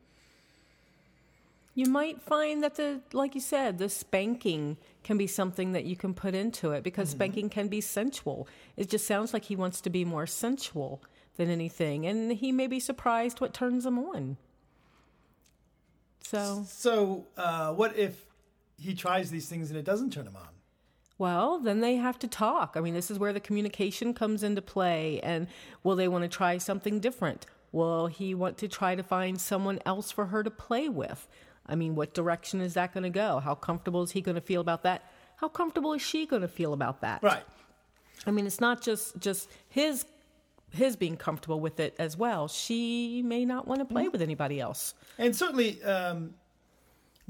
You 1.75 1.87
might 1.87 2.21
find 2.23 2.63
that 2.63 2.77
the, 2.77 3.03
like 3.13 3.35
you 3.35 3.43
said, 3.43 3.77
the 3.77 3.91
spanking 3.91 4.79
can 5.05 5.19
be 5.19 5.27
something 5.27 5.73
that 5.73 5.85
you 5.85 5.97
can 5.97 6.15
put 6.15 6.35
into 6.35 6.73
it 6.73 6.83
because 6.83 7.11
mm-hmm. 7.11 7.19
spanking 7.19 7.49
can 7.51 7.69
be 7.69 7.83
sensual. 7.83 8.49
It 8.79 8.89
just 8.89 9.07
sounds 9.07 9.35
like 9.35 9.45
he 9.45 9.55
wants 9.55 9.83
to 9.83 9.91
be 9.91 10.05
more 10.05 10.27
sensual 10.27 11.03
than 11.37 11.51
anything. 11.51 12.07
And 12.07 12.33
he 12.33 12.53
may 12.53 12.69
be 12.69 12.81
surprised 12.81 13.41
what 13.41 13.53
turns 13.53 13.85
him 13.85 13.99
on. 13.99 14.39
So, 16.23 16.65
So, 16.67 17.27
uh, 17.37 17.75
what 17.75 17.97
if 17.99 18.25
he 18.79 18.95
tries 18.95 19.31
these 19.31 19.49
things 19.49 19.71
and 19.71 19.79
it 19.79 19.85
doesn't 19.85 20.13
turn 20.13 20.27
him 20.27 20.37
on? 20.37 20.49
Well, 21.21 21.59
then 21.59 21.81
they 21.81 21.97
have 21.97 22.19
to 22.21 22.27
talk. 22.27 22.73
I 22.77 22.81
mean, 22.81 22.95
this 22.95 23.11
is 23.11 23.19
where 23.19 23.35
the 23.35 23.41
communication 23.41 24.15
comes 24.15 24.43
into 24.43 24.63
play. 24.63 25.21
And 25.23 25.47
will 25.85 25.95
they 25.95 26.09
want 26.09 26.23
to 26.23 26.29
try 26.29 26.57
something 26.57 26.99
different? 26.99 27.45
Will 27.73 28.07
he 28.07 28.35
want 28.35 28.57
to 28.59 28.69
try 28.69 28.95
to 28.95 29.03
find 29.03 29.39
someone 29.39 29.79
else 29.85 30.11
for 30.11 30.27
her 30.27 30.43
to 30.43 30.51
play 30.51 30.89
with? 30.89 31.29
I 31.67 31.75
mean, 31.77 31.95
what 31.95 32.15
direction 32.15 32.63
is 32.63 32.75
that 32.75 32.95
going 32.95 33.05
to 33.05 33.11
go? 33.11 33.39
How 33.39 33.55
comfortable 33.55 34.03
is 34.03 34.13
he 34.13 34.23
going 34.23 34.35
to 34.35 34.41
feel 34.41 34.63
about 34.63 34.83
that? 34.85 35.13
How 35.37 35.49
comfortable 35.49 35.93
is 35.93 36.01
she 36.03 36.25
going 36.25 36.43
to 36.43 36.49
feel 36.49 36.73
about 36.73 37.03
that? 37.03 37.23
Right. 37.23 37.45
I 38.27 38.31
mean, 38.31 38.47
it's 38.47 38.61
not 38.61 38.81
just 38.81 39.19
just 39.21 39.49
his 39.69 40.07
his 40.71 40.97
being 40.97 41.17
comfortable 41.17 41.61
with 41.61 41.81
it 41.81 41.95
as 41.99 42.17
well. 42.17 42.49
She 42.49 43.23
may 43.23 43.45
not 43.45 43.69
want 43.69 43.81
to 43.81 43.85
play 43.85 44.09
with 44.09 44.23
anybody 44.23 44.61
else. 44.61 44.95
And 45.19 45.35
certainly, 45.35 45.83
um, 45.83 46.35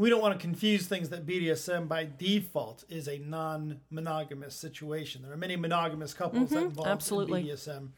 we 0.00 0.08
don't 0.08 0.22
want 0.22 0.32
to 0.32 0.42
confuse 0.42 0.86
things 0.86 1.10
that 1.10 1.26
BDSM 1.26 1.86
by 1.86 2.08
default 2.16 2.84
is 2.88 3.06
a 3.06 3.18
non 3.18 3.80
monogamous 3.90 4.54
situation. 4.54 5.20
There 5.20 5.30
are 5.30 5.36
many 5.36 5.56
monogamous 5.56 6.14
couples 6.14 6.48
that 6.48 6.56
mm-hmm, 6.56 6.68
involve 6.68 6.88
absolutely. 6.88 7.42
in 7.42 7.48
BDSM. 7.48 7.88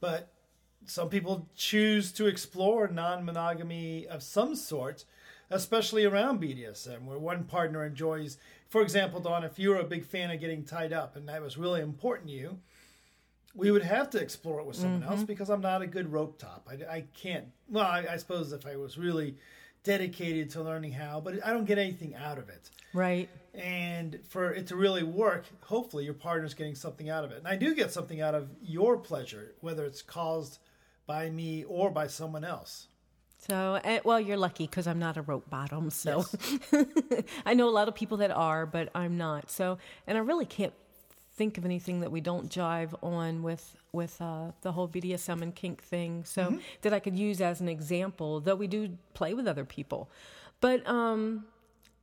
But 0.00 0.32
some 0.86 1.10
people 1.10 1.50
choose 1.54 2.12
to 2.12 2.28
explore 2.28 2.88
non 2.88 3.26
monogamy 3.26 4.08
of 4.08 4.22
some 4.22 4.56
sort, 4.56 5.04
especially 5.50 6.06
around 6.06 6.40
BDSM, 6.40 7.04
where 7.04 7.18
one 7.18 7.44
partner 7.44 7.84
enjoys, 7.84 8.38
for 8.70 8.80
example, 8.80 9.20
Dawn, 9.20 9.44
if 9.44 9.58
you're 9.58 9.80
a 9.80 9.84
big 9.84 10.02
fan 10.02 10.30
of 10.30 10.40
getting 10.40 10.64
tied 10.64 10.94
up 10.94 11.14
and 11.14 11.28
that 11.28 11.42
was 11.42 11.58
really 11.58 11.82
important 11.82 12.30
to 12.30 12.34
you, 12.34 12.58
we 13.54 13.70
would 13.70 13.84
have 13.84 14.08
to 14.08 14.18
explore 14.18 14.60
it 14.60 14.66
with 14.66 14.76
someone 14.76 15.02
else 15.02 15.16
mm-hmm. 15.16 15.24
because 15.24 15.50
I'm 15.50 15.60
not 15.60 15.82
a 15.82 15.86
good 15.86 16.10
rope 16.10 16.38
top. 16.38 16.66
I, 16.70 16.90
I 16.90 17.04
can't, 17.12 17.48
well, 17.68 17.84
I, 17.84 18.06
I 18.12 18.16
suppose 18.16 18.50
if 18.50 18.64
I 18.66 18.76
was 18.76 18.96
really 18.96 19.36
dedicated 19.84 20.50
to 20.50 20.62
learning 20.62 20.92
how, 20.92 21.20
but 21.20 21.46
I 21.46 21.52
don't 21.52 21.66
get 21.66 21.78
anything 21.78 22.14
out 22.14 22.38
of 22.38 22.48
it. 22.48 22.70
Right. 22.92 23.28
And 23.54 24.18
for 24.28 24.50
it 24.52 24.66
to 24.68 24.76
really 24.76 25.02
work, 25.02 25.44
hopefully 25.62 26.04
your 26.04 26.14
partner's 26.14 26.54
getting 26.54 26.74
something 26.74 27.08
out 27.08 27.24
of 27.24 27.30
it. 27.30 27.38
And 27.38 27.46
I 27.46 27.56
do 27.56 27.74
get 27.74 27.92
something 27.92 28.20
out 28.20 28.34
of 28.34 28.48
your 28.62 28.96
pleasure, 28.96 29.54
whether 29.60 29.84
it's 29.84 30.02
caused 30.02 30.58
by 31.06 31.30
me 31.30 31.64
or 31.64 31.90
by 31.90 32.06
someone 32.06 32.44
else. 32.44 32.88
So, 33.38 33.78
eh, 33.84 34.00
well, 34.04 34.18
you're 34.18 34.38
lucky 34.38 34.66
because 34.66 34.86
I'm 34.86 34.98
not 34.98 35.18
a 35.18 35.22
rope 35.22 35.50
bottom. 35.50 35.90
So, 35.90 36.24
I 37.46 37.52
know 37.52 37.68
a 37.68 37.70
lot 37.70 37.88
of 37.88 37.94
people 37.94 38.16
that 38.18 38.30
are, 38.30 38.64
but 38.64 38.88
I'm 38.94 39.18
not. 39.18 39.50
So, 39.50 39.78
and 40.06 40.16
I 40.16 40.22
really 40.22 40.46
can't 40.46 40.72
think 41.36 41.58
of 41.58 41.64
anything 41.64 42.00
that 42.00 42.10
we 42.12 42.20
don't 42.20 42.50
jive 42.50 42.94
on 43.02 43.42
with 43.42 43.76
with 43.92 44.20
uh, 44.20 44.50
the 44.62 44.72
whole 44.72 44.88
BDSM 44.88 45.42
and 45.42 45.54
kink 45.54 45.82
thing. 45.82 46.24
So 46.24 46.58
that 46.82 46.92
I 46.92 46.98
could 47.00 47.18
use 47.18 47.40
as 47.40 47.60
an 47.60 47.68
example, 47.68 48.40
though 48.40 48.54
we 48.56 48.66
do 48.66 48.96
play 49.14 49.34
with 49.34 49.46
other 49.46 49.64
people. 49.64 50.10
But 50.60 50.86
um, 50.88 51.44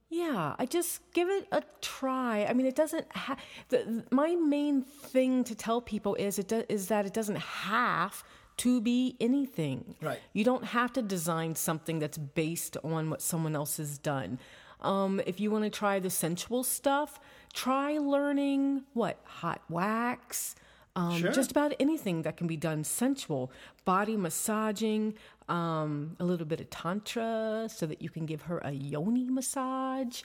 yeah, 0.09 0.55
I 0.59 0.65
just 0.65 1.01
give 1.13 1.29
it 1.29 1.47
a 1.51 1.63
try. 1.81 2.45
I 2.45 2.53
mean, 2.53 2.65
it 2.65 2.75
doesn't. 2.75 3.05
Ha- 3.15 3.37
the, 3.69 4.03
my 4.11 4.35
main 4.35 4.83
thing 4.83 5.43
to 5.45 5.55
tell 5.55 5.81
people 5.81 6.15
is 6.15 6.37
it 6.37 6.49
do- 6.49 6.65
is 6.67 6.87
that 6.87 7.05
it 7.05 7.13
doesn't 7.13 7.37
have 7.39 8.23
to 8.57 8.81
be 8.81 9.15
anything. 9.19 9.95
Right. 10.01 10.19
You 10.33 10.43
don't 10.43 10.65
have 10.65 10.91
to 10.93 11.01
design 11.01 11.55
something 11.55 11.99
that's 11.99 12.17
based 12.17 12.77
on 12.83 13.09
what 13.09 13.21
someone 13.21 13.55
else 13.55 13.77
has 13.77 13.97
done. 13.97 14.37
Um, 14.81 15.21
if 15.25 15.39
you 15.39 15.49
want 15.51 15.63
to 15.63 15.69
try 15.69 15.99
the 15.99 16.09
sensual 16.09 16.63
stuff, 16.63 17.19
try 17.51 17.97
learning 17.97 18.83
what 18.93 19.19
hot 19.23 19.61
wax. 19.69 20.55
Um, 20.95 21.17
Sure. 21.17 21.31
Just 21.31 21.51
about 21.51 21.73
anything 21.79 22.23
that 22.23 22.35
can 22.35 22.47
be 22.47 22.57
done 22.57 22.83
sensual, 22.83 23.49
body 23.85 24.17
massaging, 24.17 25.13
um, 25.47 26.17
a 26.19 26.25
little 26.25 26.45
bit 26.45 26.59
of 26.59 26.69
tantra, 26.69 27.69
so 27.73 27.85
that 27.85 28.01
you 28.01 28.09
can 28.09 28.25
give 28.25 28.41
her 28.43 28.57
a 28.59 28.71
yoni 28.71 29.29
massage, 29.29 30.21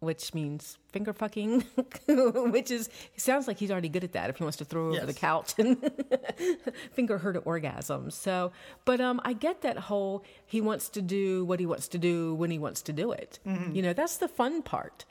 which 0.00 0.32
means 0.32 0.78
finger 0.90 1.12
fucking, 1.12 1.60
which 2.08 2.70
is 2.70 2.88
sounds 3.18 3.46
like 3.46 3.58
he's 3.58 3.70
already 3.70 3.90
good 3.90 4.04
at 4.04 4.12
that. 4.12 4.30
If 4.30 4.38
he 4.38 4.42
wants 4.44 4.56
to 4.58 4.64
throw 4.64 4.86
her 4.92 4.96
over 4.96 5.06
the 5.06 5.12
couch 5.12 5.52
and 5.58 5.76
finger 6.92 7.18
her 7.18 7.32
to 7.34 7.40
orgasm. 7.40 8.10
So, 8.10 8.52
but 8.86 9.00
um, 9.02 9.20
I 9.24 9.32
get 9.34 9.60
that 9.62 9.76
whole 9.78 10.24
he 10.46 10.60
wants 10.62 10.88
to 10.90 11.02
do 11.02 11.44
what 11.44 11.60
he 11.60 11.66
wants 11.66 11.88
to 11.88 11.98
do 11.98 12.34
when 12.34 12.50
he 12.50 12.58
wants 12.58 12.80
to 12.82 12.92
do 12.92 13.12
it. 13.12 13.38
You 13.74 13.82
know, 13.82 13.92
that's 13.92 14.16
the 14.16 14.28
fun 14.28 14.62
part. 14.62 15.04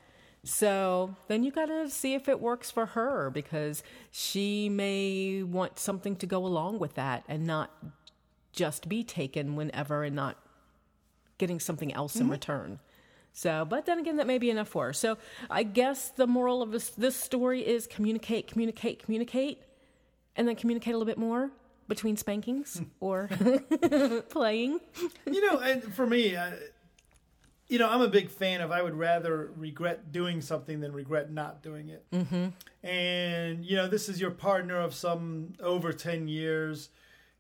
So 0.46 1.16
then 1.28 1.44
you 1.44 1.52
got 1.52 1.66
to 1.66 1.90
see 1.90 2.14
if 2.14 2.30
it 2.30 2.40
works 2.40 2.70
for 2.70 2.86
her 2.88 3.30
because 3.32 3.84
she 4.12 4.70
may 4.70 5.44
want 5.44 5.80
something 5.80 6.16
to 6.18 6.28
go 6.28 6.46
along 6.46 6.80
with 6.80 6.94
that 6.96 7.24
and 7.28 7.46
not 7.46 7.72
just 8.52 8.88
be 8.88 9.04
taken 9.04 9.56
whenever 9.56 10.04
and 10.04 10.16
not 10.16 10.38
getting 11.38 11.60
something 11.60 11.94
else 11.94 12.16
in 12.16 12.30
return. 12.30 12.80
So, 13.34 13.66
but 13.66 13.86
then 13.86 14.00
again, 14.00 14.16
that 14.16 14.28
may 14.28 14.38
be 14.38 14.50
enough 14.50 14.70
for 14.70 14.86
her. 14.86 14.94
So, 14.94 15.18
I 15.50 15.64
guess 15.64 16.08
the 16.08 16.26
moral 16.26 16.62
of 16.62 16.72
this, 16.72 16.90
this 16.92 17.18
story 17.18 17.68
is 17.68 17.86
communicate, 17.86 18.48
communicate, 18.48 19.04
communicate, 19.04 19.62
and 20.38 20.48
then 20.48 20.56
communicate 20.56 20.94
a 20.94 20.98
little 20.98 21.06
bit 21.06 21.18
more 21.18 21.52
between 21.90 22.16
spankings 22.16 22.82
or 23.02 23.30
playing. 24.30 24.80
you 25.30 25.46
know, 25.46 25.60
and 25.60 25.84
for 25.94 26.08
me, 26.08 26.36
uh, 26.38 26.52
you 27.68 27.80
know, 27.80 27.90
I'm 27.90 28.02
a 28.02 28.08
big 28.08 28.30
fan 28.30 28.62
of 28.62 28.72
I 28.72 28.82
would 28.82 28.96
rather 28.96 29.52
regret 29.56 30.12
doing 30.12 30.42
something 30.42 30.80
than 30.80 30.92
regret 30.92 31.32
not 31.32 31.64
doing 31.64 31.90
it. 31.90 32.06
Mm-hmm. 32.12 32.48
And, 32.88 33.66
you 33.66 33.76
know, 33.76 33.88
this 33.88 34.08
is 34.08 34.22
your 34.22 34.32
partner 34.32 34.80
of 34.80 34.94
some 34.94 35.54
over 35.60 35.92
10 35.92 36.28
years 36.28 36.90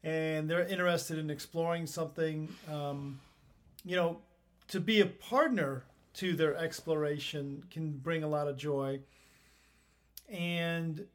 and 0.03 0.49
they're 0.49 0.65
interested 0.65 1.19
in 1.19 1.29
exploring 1.29 1.85
something. 1.85 2.49
Um, 2.71 3.19
you 3.83 3.95
know, 3.95 4.19
to 4.69 4.79
be 4.79 5.01
a 5.01 5.05
partner 5.05 5.83
to 6.15 6.33
their 6.33 6.55
exploration 6.55 7.63
can 7.69 7.91
bring 7.91 8.23
a 8.23 8.27
lot 8.27 8.47
of 8.47 8.57
joy. 8.57 9.01
And 10.27 11.05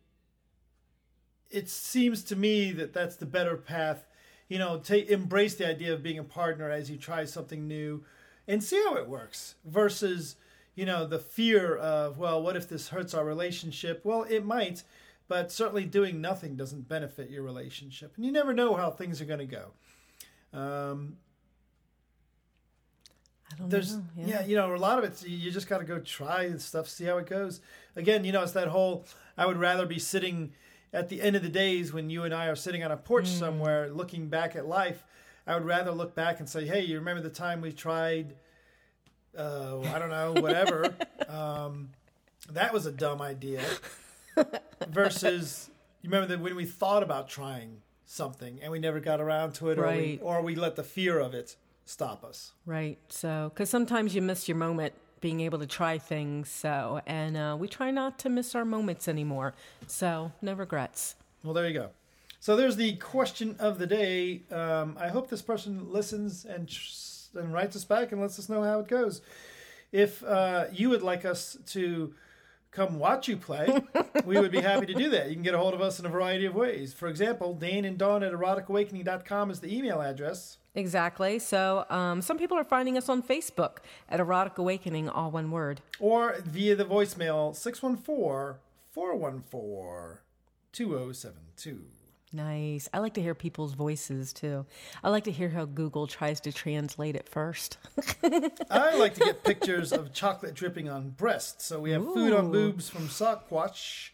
it 1.51 1.69
seems 1.69 2.23
to 2.25 2.37
me 2.37 2.71
that 2.73 2.93
that's 2.93 3.17
the 3.17 3.27
better 3.27 3.57
path. 3.57 4.05
You 4.49 4.59
know, 4.59 4.79
take 4.79 5.09
embrace 5.09 5.55
the 5.55 5.69
idea 5.69 5.93
of 5.93 6.03
being 6.03 6.19
a 6.19 6.25
partner 6.25 6.71
as 6.71 6.91
you 6.91 6.97
try 6.97 7.25
something 7.25 7.67
new 7.67 8.05
and 8.51 8.63
see 8.65 8.83
how 8.85 8.97
it 8.97 9.09
works 9.09 9.55
versus, 9.65 10.37
you 10.75 10.85
know, 10.85 11.07
the 11.07 11.19
fear 11.19 11.77
of, 11.77 12.19
well, 12.19 12.43
what 12.43 12.57
if 12.57 12.69
this 12.69 12.89
hurts 12.89 13.15
our 13.15 13.25
relationship? 13.25 14.01
Well, 14.05 14.25
it 14.25 14.45
might, 14.45 14.83
but 15.29 15.53
certainly 15.53 15.85
doing 15.85 16.21
nothing 16.21 16.57
doesn't 16.57 16.89
benefit 16.89 17.31
your 17.31 17.43
relationship. 17.43 18.13
And 18.17 18.25
you 18.27 18.33
never 18.33 18.53
know 18.53 18.75
how 18.75 18.91
things 18.91 19.21
are 19.21 19.25
going 19.25 19.39
to 19.39 19.47
go. 19.47 20.59
Um, 20.59 21.17
I 23.53 23.57
don't 23.57 23.69
there's 23.71 23.97
know. 23.97 24.03
yeah. 24.17 24.45
you 24.45 24.55
know 24.57 24.75
a 24.75 24.77
lot 24.77 24.99
of 24.99 25.05
it 25.05 25.27
you 25.29 25.51
just 25.51 25.69
got 25.69 25.79
to 25.79 25.85
go 25.85 25.99
try 25.99 26.45
and 26.45 26.61
stuff 26.61 26.89
see 26.89 27.05
how 27.05 27.19
it 27.19 27.27
goes 27.27 27.61
again 27.97 28.25
you 28.25 28.31
know 28.33 28.43
it's 28.45 28.53
that 28.53 28.69
whole 28.69 29.05
i 29.37 29.45
would 29.45 29.57
rather 29.57 29.87
be 29.87 29.99
sitting 29.99 30.53
at 30.93 31.09
the 31.09 31.21
end 31.21 31.35
of 31.35 31.43
the 31.43 31.49
days 31.49 31.93
when 31.93 32.11
you 32.11 32.23
and 32.23 32.33
i 32.33 32.47
are 32.47 32.55
sitting 32.55 32.85
on 32.85 32.93
a 32.93 32.97
porch 32.97 33.25
Mm. 33.25 33.39
somewhere 33.39 33.89
looking 33.91 34.29
back 34.29 34.55
at 34.55 34.67
life 34.67 35.05
i 35.47 35.55
would 35.55 35.65
rather 35.65 35.91
look 35.93 36.15
back 36.15 36.41
and 36.41 36.49
say 36.49 36.67
hey 36.67 36.83
you 36.83 36.99
remember 36.99 37.23
the 37.23 37.31
time 37.31 37.61
we 37.61 37.73
tried 37.73 38.35
uh, 39.39 39.81
i 39.81 39.99
don't 39.99 40.11
know 40.11 40.33
whatever 40.35 40.97
um, 41.29 41.91
that 42.51 42.73
was 42.73 42.87
a 42.87 42.93
dumb 42.93 43.21
idea 43.23 43.63
versus 44.89 45.71
you 46.03 46.11
remember 46.11 46.27
that 46.29 46.41
when 46.41 46.57
we 46.57 46.65
thought 46.65 47.03
about 47.03 47.29
trying 47.29 47.83
something 48.07 48.59
and 48.63 48.73
we 48.73 48.79
never 48.79 49.01
got 49.01 49.21
around 49.21 49.53
to 49.55 49.71
it 49.71 49.79
or, 49.79 49.87
we, 49.89 50.19
or 50.23 50.43
we 50.43 50.55
let 50.55 50.77
the 50.77 50.83
fear 50.83 51.19
of 51.19 51.35
it 51.35 51.57
stop 51.85 52.25
us 52.25 52.53
Right. 52.67 52.99
So, 53.09 53.51
because 53.53 53.69
sometimes 53.69 54.15
you 54.15 54.23
miss 54.23 54.47
your 54.49 54.57
moment 54.57 54.95
being 55.21 55.41
able 55.41 55.59
to 55.59 55.67
try 55.67 55.99
things. 55.99 56.49
So, 56.49 57.01
and 57.07 57.37
uh, 57.37 57.57
we 57.59 57.69
try 57.69 57.91
not 57.91 58.19
to 58.21 58.29
miss 58.29 58.55
our 58.55 58.65
moments 58.65 59.09
anymore. 59.09 59.55
So, 59.87 60.33
no 60.41 60.55
regrets. 60.55 61.17
Well, 61.43 61.55
there 61.55 61.67
you 61.69 61.75
go. 61.75 61.91
So 62.41 62.57
there's 62.57 62.77
the 62.77 62.97
question 62.97 63.55
of 63.59 63.79
the 63.79 63.87
day. 63.87 64.43
Um, 64.51 64.97
I 64.99 65.09
hope 65.09 65.29
this 65.29 65.43
person 65.43 65.93
listens 65.93 66.47
and 66.47 66.67
tr- 66.67 67.39
and 67.39 67.53
writes 67.53 67.77
us 67.77 67.85
back 67.85 68.13
and 68.13 68.21
lets 68.21 68.39
us 68.39 68.49
know 68.49 68.63
how 68.63 68.81
it 68.81 68.89
goes. 68.89 69.21
If 69.93 70.25
uh, 70.25 70.67
you 70.73 70.89
would 70.89 71.03
like 71.03 71.25
us 71.25 71.59
to 71.69 72.15
come 72.71 72.99
watch 72.99 73.29
you 73.29 73.37
play, 73.37 73.83
we 74.25 74.41
would 74.41 74.51
be 74.51 74.61
happy 74.61 74.87
to 74.87 74.95
do 74.95 75.11
that. 75.11 75.29
You 75.29 75.35
can 75.35 75.43
get 75.43 75.55
a 75.55 75.59
hold 75.59 75.75
of 75.75 75.83
us 75.83 76.01
in 76.01 76.07
a 76.07 76.09
variety 76.09 76.47
of 76.47 76.55
ways. 76.55 76.95
For 76.95 77.09
example, 77.09 77.55
Dane 77.55 77.85
and 77.85 77.99
Dawn 77.99 78.23
at 78.23 78.33
eroticawakening.com 78.33 79.51
is 79.51 79.61
the 79.61 79.77
email 79.77 80.01
address. 80.01 80.57
Exactly. 80.75 81.39
So, 81.39 81.85
um, 81.91 82.23
some 82.23 82.39
people 82.39 82.57
are 82.57 82.65
finding 82.65 82.97
us 82.97 83.09
on 83.09 83.23
Facebook 83.23 83.79
at 84.09 84.19
Erotic 84.19 84.57
Awakening, 84.57 85.09
all 85.09 85.31
one 85.31 85.51
word. 85.51 85.83
Or 85.99 86.37
via 86.45 86.75
the 86.75 86.85
voicemail 86.85 87.55
614 87.55 88.61
414 88.93 90.19
2072. 90.73 92.00
Nice. 92.33 92.89
I 92.93 92.99
like 92.99 93.15
to 93.15 93.23
hear 93.23 93.35
people's 93.35 93.75
voices 93.75 94.33
too. 94.33 94.65
I 95.03 95.11
like 95.11 95.25
to 95.25 95.33
hear 95.33 95.49
how 95.49 95.65
Google 95.65 96.07
tries 96.07 96.41
to 96.43 96.53
translate 96.53 97.17
it 97.17 97.29
first. 97.29 97.79
I 98.71 98.97
like 98.97 99.15
to 99.15 99.21
get 99.21 99.43
pictures 99.43 99.93
of 99.93 100.13
chocolate 100.13 100.55
dripping 100.55 100.89
on 100.89 101.11
breasts. 101.11 101.67
So 101.67 101.81
we 101.81 101.91
have 101.91 102.05
food 102.05 102.33
on 102.33 102.53
boobs 102.53 102.89
from 102.89 103.09
Sockwatch. 103.09 104.11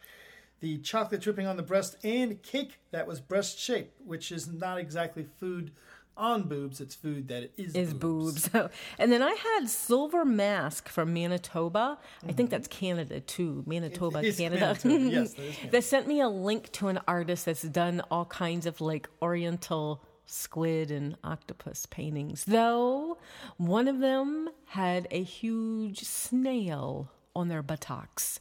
the 0.61 0.79
chocolate 0.79 1.21
dripping 1.21 1.47
on 1.47 1.59
the 1.59 1.63
breast, 1.63 1.97
and 2.03 2.41
cake 2.43 2.79
that 2.91 3.07
was 3.07 3.21
breast 3.21 3.59
shaped, 3.59 4.01
which 4.03 4.33
is 4.33 4.49
not 4.49 4.79
exactly 4.79 5.27
food 5.39 5.71
on 6.17 6.45
boobs. 6.45 6.81
It's 6.81 6.95
food 6.95 7.29
that 7.29 7.51
is 7.57 7.75
is 7.75 7.95
boobs. 7.95 8.49
boobs. 8.49 8.73
and 8.99 9.13
then 9.13 9.23
I 9.23 9.33
had 9.33 9.69
Silver 9.69 10.25
Mask 10.25 10.89
from 10.89 11.13
Manitoba. 11.13 11.99
Mm-hmm. 11.99 12.29
I 12.29 12.33
think 12.33 12.51
that's 12.51 12.69
Canada 12.69 13.21
too. 13.21 13.63
Manitoba, 13.67 14.23
Canada. 14.33 14.77
Manitoba. 14.85 14.99
yes, 15.11 15.35
that 15.35 15.43
is 15.43 15.71
They 15.71 15.81
sent 15.81 16.07
me 16.07 16.21
a 16.21 16.29
link 16.29 16.73
to 16.73 16.89
an 16.89 17.01
artist 17.07 17.45
that's 17.45 17.63
done 17.63 18.03
all 18.11 18.25
kinds 18.27 18.67
of 18.67 18.81
like 18.81 19.09
Oriental 19.23 20.03
squid 20.27 20.91
and 20.91 21.17
octopus 21.23 21.87
paintings. 21.87 22.45
Though 22.45 23.19
one 23.57 23.89
of 23.89 24.01
them 24.01 24.49
had 24.67 25.07
a 25.11 25.23
huge 25.23 26.01
snail 26.01 27.11
on 27.35 27.49
their 27.49 27.63
buttocks. 27.63 28.41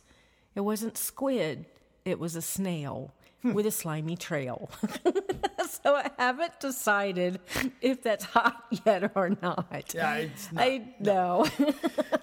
It 0.56 0.62
wasn't 0.62 0.98
squid, 0.98 1.66
it 2.06 2.20
was 2.20 2.36
a 2.36 2.42
snail 2.42 3.14
hmm. 3.50 3.54
with 3.54 3.66
a 3.66 3.72
slimy 3.72 4.16
trail. 4.16 4.70
so 5.84 5.96
I 5.96 6.10
haven't 6.18 6.60
decided 6.60 7.40
if 7.82 8.04
that's 8.04 8.26
hot 8.26 8.64
yet 8.86 9.12
or 9.16 9.38
not. 9.42 9.94
Yeah, 9.94 10.16
it's 10.16 10.52
not. 10.52 10.64
I 10.64 10.96
know. 11.00 11.46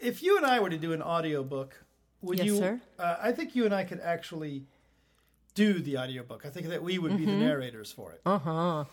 if 0.00 0.22
you 0.22 0.36
and 0.36 0.46
I 0.46 0.60
were 0.60 0.70
to 0.70 0.78
do 0.78 0.92
an 0.92 1.02
audiobook, 1.02 1.74
would 2.22 2.38
yes, 2.38 2.46
you? 2.46 2.58
Sir? 2.58 2.80
Uh, 2.98 3.16
I 3.20 3.32
think 3.32 3.54
you 3.54 3.64
and 3.64 3.74
I 3.74 3.84
could 3.84 4.00
actually 4.00 4.64
do 5.54 5.74
the 5.74 5.98
audiobook. 5.98 6.44
I 6.44 6.50
think 6.50 6.68
that 6.68 6.82
we 6.82 6.98
would 6.98 7.12
mm-hmm. 7.12 7.18
be 7.18 7.26
the 7.26 7.32
mm-hmm. 7.32 7.40
narrators 7.40 7.92
for 7.92 8.12
it. 8.12 8.20
Uh 8.26 8.38
huh. 8.38 8.84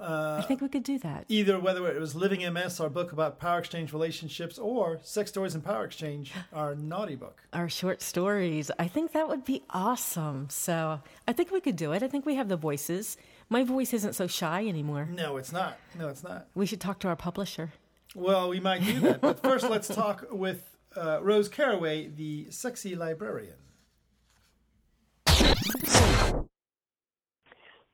Uh, 0.00 0.40
I 0.42 0.46
think 0.46 0.60
we 0.60 0.68
could 0.68 0.82
do 0.82 0.98
that. 1.00 1.24
Either 1.28 1.58
whether 1.58 1.86
it 1.88 2.00
was 2.00 2.14
Living 2.14 2.40
MS, 2.52 2.80
our 2.80 2.88
book 2.88 3.12
about 3.12 3.38
power 3.38 3.58
exchange 3.58 3.92
relationships, 3.92 4.58
or 4.58 5.00
Sex 5.02 5.30
Stories 5.30 5.54
and 5.54 5.64
Power 5.64 5.84
Exchange, 5.84 6.32
our 6.52 6.74
naughty 6.74 7.16
book. 7.16 7.42
Our 7.52 7.68
short 7.68 8.02
stories. 8.02 8.70
I 8.78 8.86
think 8.88 9.12
that 9.12 9.28
would 9.28 9.44
be 9.44 9.62
awesome. 9.70 10.48
So 10.50 11.00
I 11.26 11.32
think 11.32 11.50
we 11.50 11.60
could 11.60 11.76
do 11.76 11.92
it. 11.92 12.02
I 12.02 12.08
think 12.08 12.26
we 12.26 12.34
have 12.36 12.48
the 12.48 12.56
voices. 12.56 13.16
My 13.48 13.64
voice 13.64 13.92
isn't 13.94 14.14
so 14.14 14.26
shy 14.26 14.66
anymore. 14.66 15.08
No, 15.10 15.36
it's 15.36 15.52
not. 15.52 15.78
No, 15.98 16.08
it's 16.08 16.22
not. 16.22 16.46
We 16.54 16.66
should 16.66 16.80
talk 16.80 16.98
to 17.00 17.08
our 17.08 17.16
publisher. 17.16 17.72
Well, 18.14 18.48
we 18.48 18.60
might 18.60 18.84
do 18.84 19.00
that. 19.00 19.20
but 19.20 19.42
first, 19.42 19.68
let's 19.70 19.88
talk 19.88 20.26
with 20.30 20.62
uh, 20.96 21.20
Rose 21.22 21.48
Caraway, 21.48 22.08
the 22.08 22.46
sexy 22.50 22.94
librarian. 22.94 23.54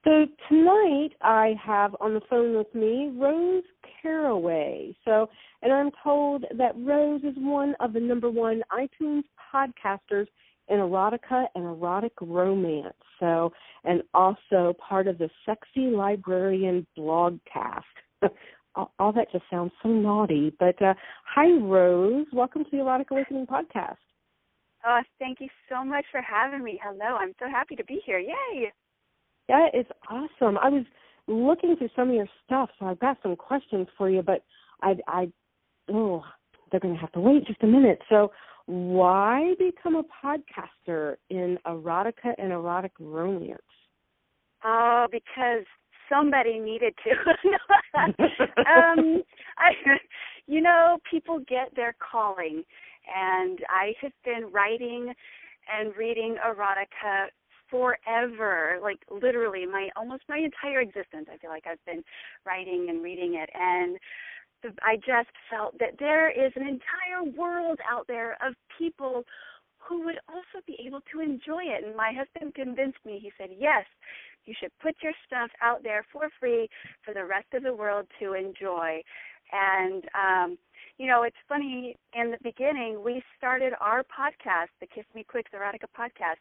So 0.04 0.26
tonight 0.50 1.12
I 1.22 1.54
have 1.64 1.96
on 1.98 2.12
the 2.12 2.20
phone 2.28 2.58
with 2.58 2.72
me 2.74 3.10
Rose 3.16 3.62
Caraway. 4.02 4.94
So, 5.02 5.30
and 5.62 5.72
I'm 5.72 5.90
told 6.02 6.44
that 6.58 6.74
Rose 6.76 7.22
is 7.24 7.32
one 7.38 7.74
of 7.80 7.94
the 7.94 8.00
number 8.00 8.30
one 8.30 8.62
iTunes 8.70 9.22
podcasters 9.52 10.26
in 10.68 10.76
erotica 10.76 11.46
and 11.54 11.64
erotic 11.64 12.12
romance. 12.20 12.92
So, 13.18 13.50
and 13.84 14.02
also 14.12 14.74
part 14.78 15.06
of 15.06 15.16
the 15.16 15.30
Sexy 15.46 15.86
Librarian 15.90 16.86
blogcast. 16.98 17.82
all, 18.74 18.92
all 18.98 19.12
that 19.12 19.32
just 19.32 19.44
sounds 19.50 19.72
so 19.82 19.88
naughty. 19.88 20.54
But 20.58 20.80
uh, 20.82 20.92
hi, 21.24 21.50
Rose. 21.50 22.26
Welcome 22.30 22.64
to 22.64 22.70
the 22.70 22.80
Erotic 22.80 23.10
Awakening 23.10 23.46
podcast. 23.46 23.96
Oh, 24.86 25.00
thank 25.18 25.40
you 25.40 25.48
so 25.70 25.82
much 25.82 26.04
for 26.12 26.20
having 26.20 26.62
me. 26.62 26.78
Hello, 26.84 27.16
I'm 27.16 27.32
so 27.38 27.48
happy 27.48 27.74
to 27.76 27.84
be 27.84 28.02
here. 28.04 28.18
Yay! 28.18 28.70
That 29.48 29.70
is 29.74 29.86
awesome. 30.08 30.58
I 30.58 30.68
was 30.68 30.84
looking 31.26 31.76
through 31.76 31.90
some 31.94 32.10
of 32.10 32.14
your 32.14 32.28
stuff, 32.44 32.70
so 32.78 32.86
I've 32.86 32.98
got 32.98 33.18
some 33.22 33.36
questions 33.36 33.88
for 33.96 34.08
you, 34.08 34.22
but 34.22 34.44
I, 34.82 34.96
I, 35.06 35.28
oh, 35.90 36.22
they're 36.70 36.80
going 36.80 36.94
to 36.94 37.00
have 37.00 37.12
to 37.12 37.20
wait 37.20 37.46
just 37.46 37.62
a 37.62 37.66
minute. 37.66 38.00
So, 38.08 38.32
why 38.66 39.54
become 39.58 39.94
a 39.94 40.02
podcaster 40.02 41.16
in 41.28 41.58
erotica 41.66 42.34
and 42.38 42.50
erotic 42.50 42.92
romance? 42.98 43.60
Oh, 44.64 45.06
because 45.12 45.66
somebody 46.08 46.58
needed 46.58 46.94
to. 47.04 47.10
um, 48.00 48.14
I, 49.58 49.72
you 50.46 50.62
know, 50.62 50.98
people 51.10 51.40
get 51.46 51.74
their 51.76 51.94
calling, 51.98 52.62
and 53.14 53.58
I 53.68 53.92
have 54.00 54.12
been 54.24 54.50
writing 54.50 55.12
and 55.72 55.94
reading 55.96 56.36
erotica 56.46 57.26
forever, 57.70 58.78
like 58.82 58.98
literally 59.10 59.66
my 59.66 59.88
almost 59.96 60.22
my 60.28 60.38
entire 60.38 60.80
existence. 60.80 61.28
I 61.32 61.38
feel 61.38 61.50
like 61.50 61.66
I've 61.66 61.84
been 61.84 62.02
writing 62.46 62.86
and 62.88 63.02
reading 63.02 63.34
it, 63.34 63.50
and 63.54 63.98
I 64.82 64.96
just 64.96 65.30
felt 65.50 65.78
that 65.78 65.98
there 65.98 66.30
is 66.30 66.52
an 66.56 66.62
entire 66.62 67.24
world 67.36 67.78
out 67.90 68.06
there 68.06 68.32
of 68.46 68.54
people 68.78 69.24
who 69.78 70.04
would 70.04 70.18
also 70.28 70.64
be 70.66 70.76
able 70.86 71.00
to 71.12 71.20
enjoy 71.20 71.64
it. 71.64 71.84
And 71.84 71.94
my 71.94 72.12
husband 72.16 72.54
convinced 72.54 73.04
me. 73.04 73.18
He 73.20 73.32
said, 73.36 73.50
"Yes, 73.58 73.84
you 74.46 74.54
should 74.58 74.72
put 74.78 74.96
your 75.02 75.12
stuff 75.26 75.50
out 75.60 75.82
there 75.82 76.04
for 76.10 76.30
free 76.40 76.68
for 77.02 77.12
the 77.12 77.24
rest 77.24 77.52
of 77.52 77.62
the 77.62 77.74
world 77.74 78.06
to 78.20 78.32
enjoy." 78.34 79.02
And 79.52 80.08
um 80.14 80.58
you 80.96 81.08
know, 81.08 81.24
it's 81.24 81.36
funny 81.48 81.96
in 82.14 82.30
the 82.30 82.38
beginning 82.42 83.02
we 83.02 83.22
started 83.36 83.74
our 83.80 84.04
podcast, 84.04 84.68
the 84.80 84.86
Kiss 84.86 85.04
Me 85.14 85.24
Quick 85.24 85.46
Erotica 85.52 85.88
podcast 85.98 86.38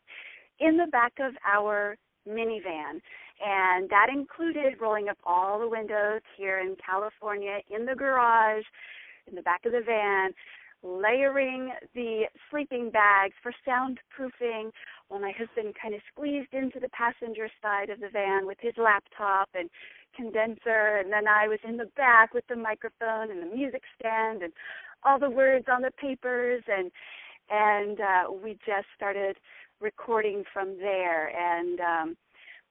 in 0.59 0.77
the 0.77 0.87
back 0.87 1.13
of 1.19 1.33
our 1.45 1.95
minivan. 2.27 3.01
And 3.45 3.89
that 3.89 4.07
included 4.11 4.79
rolling 4.79 5.09
up 5.09 5.17
all 5.25 5.59
the 5.59 5.67
windows 5.67 6.21
here 6.37 6.59
in 6.59 6.75
California 6.83 7.59
in 7.69 7.85
the 7.85 7.95
garage, 7.95 8.63
in 9.27 9.35
the 9.35 9.41
back 9.41 9.65
of 9.65 9.71
the 9.71 9.81
van, 9.85 10.33
layering 10.83 11.71
the 11.95 12.23
sleeping 12.49 12.91
bags 12.91 13.33
for 13.41 13.53
soundproofing 13.67 14.69
while 15.07 15.21
my 15.21 15.31
husband 15.31 15.73
kind 15.81 15.95
of 15.95 16.01
squeezed 16.11 16.53
into 16.53 16.79
the 16.79 16.89
passenger 16.89 17.49
side 17.61 17.89
of 17.89 17.99
the 17.99 18.09
van 18.09 18.45
with 18.45 18.57
his 18.59 18.73
laptop 18.77 19.49
and 19.55 19.69
condenser 20.15 20.97
and 21.01 21.11
then 21.11 21.27
I 21.27 21.47
was 21.47 21.59
in 21.67 21.77
the 21.77 21.89
back 21.95 22.33
with 22.33 22.45
the 22.47 22.55
microphone 22.55 23.31
and 23.31 23.41
the 23.41 23.55
music 23.55 23.81
stand 23.99 24.43
and 24.43 24.53
all 25.03 25.17
the 25.17 25.29
words 25.29 25.65
on 25.71 25.81
the 25.81 25.91
papers 25.91 26.63
and 26.67 26.91
and 27.49 27.99
uh 27.99 28.31
we 28.31 28.53
just 28.65 28.87
started 28.95 29.37
recording 29.83 30.43
from 30.51 30.77
there. 30.77 31.29
And 31.29 31.79
um 31.79 32.17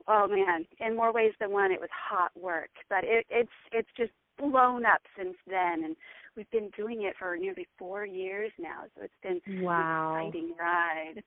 oh 0.08 0.26
man 0.28 0.66
in 0.80 0.96
more 0.96 1.12
ways 1.12 1.32
than 1.38 1.52
one 1.52 1.70
it 1.70 1.80
was 1.80 1.90
hot 1.92 2.32
work. 2.34 2.70
But 2.88 3.04
it 3.04 3.26
it's 3.30 3.50
it's 3.70 3.90
just 3.96 4.12
blown 4.38 4.84
up 4.84 5.02
since 5.16 5.36
then. 5.46 5.84
And 5.84 5.96
we've 6.36 6.50
been 6.50 6.70
doing 6.76 7.02
it 7.02 7.14
for 7.18 7.36
nearly 7.36 7.68
four 7.78 8.04
years 8.06 8.50
now. 8.58 8.84
So 8.96 9.04
it's 9.04 9.14
been 9.22 9.62
wow. 9.62 10.16
an 10.16 10.26
exciting 10.26 10.54
ride. 10.58 11.22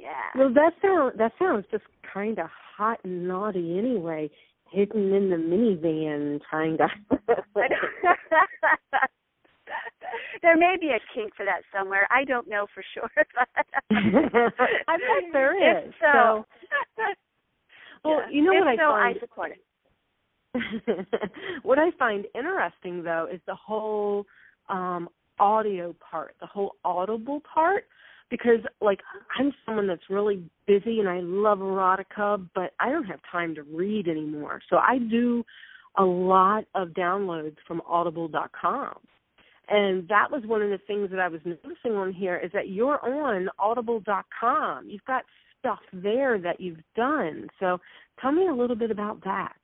Yeah. 0.00 0.30
Well 0.34 0.52
that 0.54 0.72
sounds 0.82 1.14
that 1.18 1.32
sounds 1.38 1.66
just 1.70 1.84
kind 2.12 2.38
of 2.38 2.48
hot 2.76 2.98
and 3.04 3.28
naughty 3.28 3.78
anyway 3.78 4.30
hidden 4.70 5.12
in 5.14 5.30
the 5.30 5.36
minivan 5.36 6.40
trying 6.50 6.76
to 6.78 6.88
there 10.42 10.56
may 10.56 10.76
be 10.80 10.88
a 10.88 11.00
kink 11.14 11.34
for 11.36 11.44
that 11.44 11.62
somewhere. 11.76 12.06
I 12.10 12.24
don't 12.24 12.48
know 12.48 12.66
for 12.74 12.82
sure. 12.94 13.10
I 14.88 14.96
bet 14.96 15.32
there 15.32 15.80
is. 15.80 15.88
If 15.88 15.94
so, 16.00 16.44
so 16.96 17.02
well, 18.04 18.20
yeah. 18.20 18.30
you 18.30 18.44
know 18.44 18.52
if 18.52 18.60
what 18.60 18.68
I 18.68 18.76
so, 18.76 18.90
find. 18.90 19.16
I 19.16 19.20
support 19.20 19.52
it. 19.52 19.62
what 21.62 21.78
I 21.78 21.90
find 21.98 22.24
interesting 22.34 23.02
though 23.02 23.28
is 23.32 23.40
the 23.46 23.54
whole 23.54 24.24
um 24.68 25.08
audio 25.38 25.94
part, 26.10 26.34
the 26.40 26.46
whole 26.46 26.76
audible 26.84 27.42
part 27.52 27.84
because 28.30 28.60
like 28.80 29.00
I'm 29.38 29.52
someone 29.64 29.86
that's 29.86 30.08
really 30.10 30.42
busy 30.66 31.00
and 31.00 31.08
I 31.08 31.20
love 31.20 31.58
erotica, 31.58 32.48
but 32.54 32.72
I 32.80 32.90
don't 32.90 33.04
have 33.04 33.20
time 33.30 33.54
to 33.54 33.62
read 33.62 34.08
anymore. 34.08 34.60
So 34.68 34.76
I 34.76 34.98
do 34.98 35.44
a 35.98 36.04
lot 36.04 36.64
of 36.74 36.88
downloads 36.88 37.56
from 37.66 37.80
audible.com 37.86 38.96
And 39.68 40.06
that 40.08 40.30
was 40.30 40.42
one 40.46 40.62
of 40.62 40.70
the 40.70 40.78
things 40.86 41.10
that 41.10 41.18
I 41.18 41.28
was 41.28 41.40
noticing 41.44 41.92
on 41.92 42.12
here 42.12 42.36
is 42.36 42.52
that 42.52 42.68
you're 42.68 43.04
on 43.04 43.48
audible.com. 43.58 44.88
You've 44.88 45.04
got 45.04 45.24
stuff 45.58 45.80
there 45.92 46.38
that 46.38 46.60
you've 46.60 46.82
done. 46.94 47.48
So 47.58 47.78
tell 48.20 48.32
me 48.32 48.46
a 48.46 48.54
little 48.54 48.76
bit 48.76 48.90
about 48.90 49.24
that. 49.24 49.56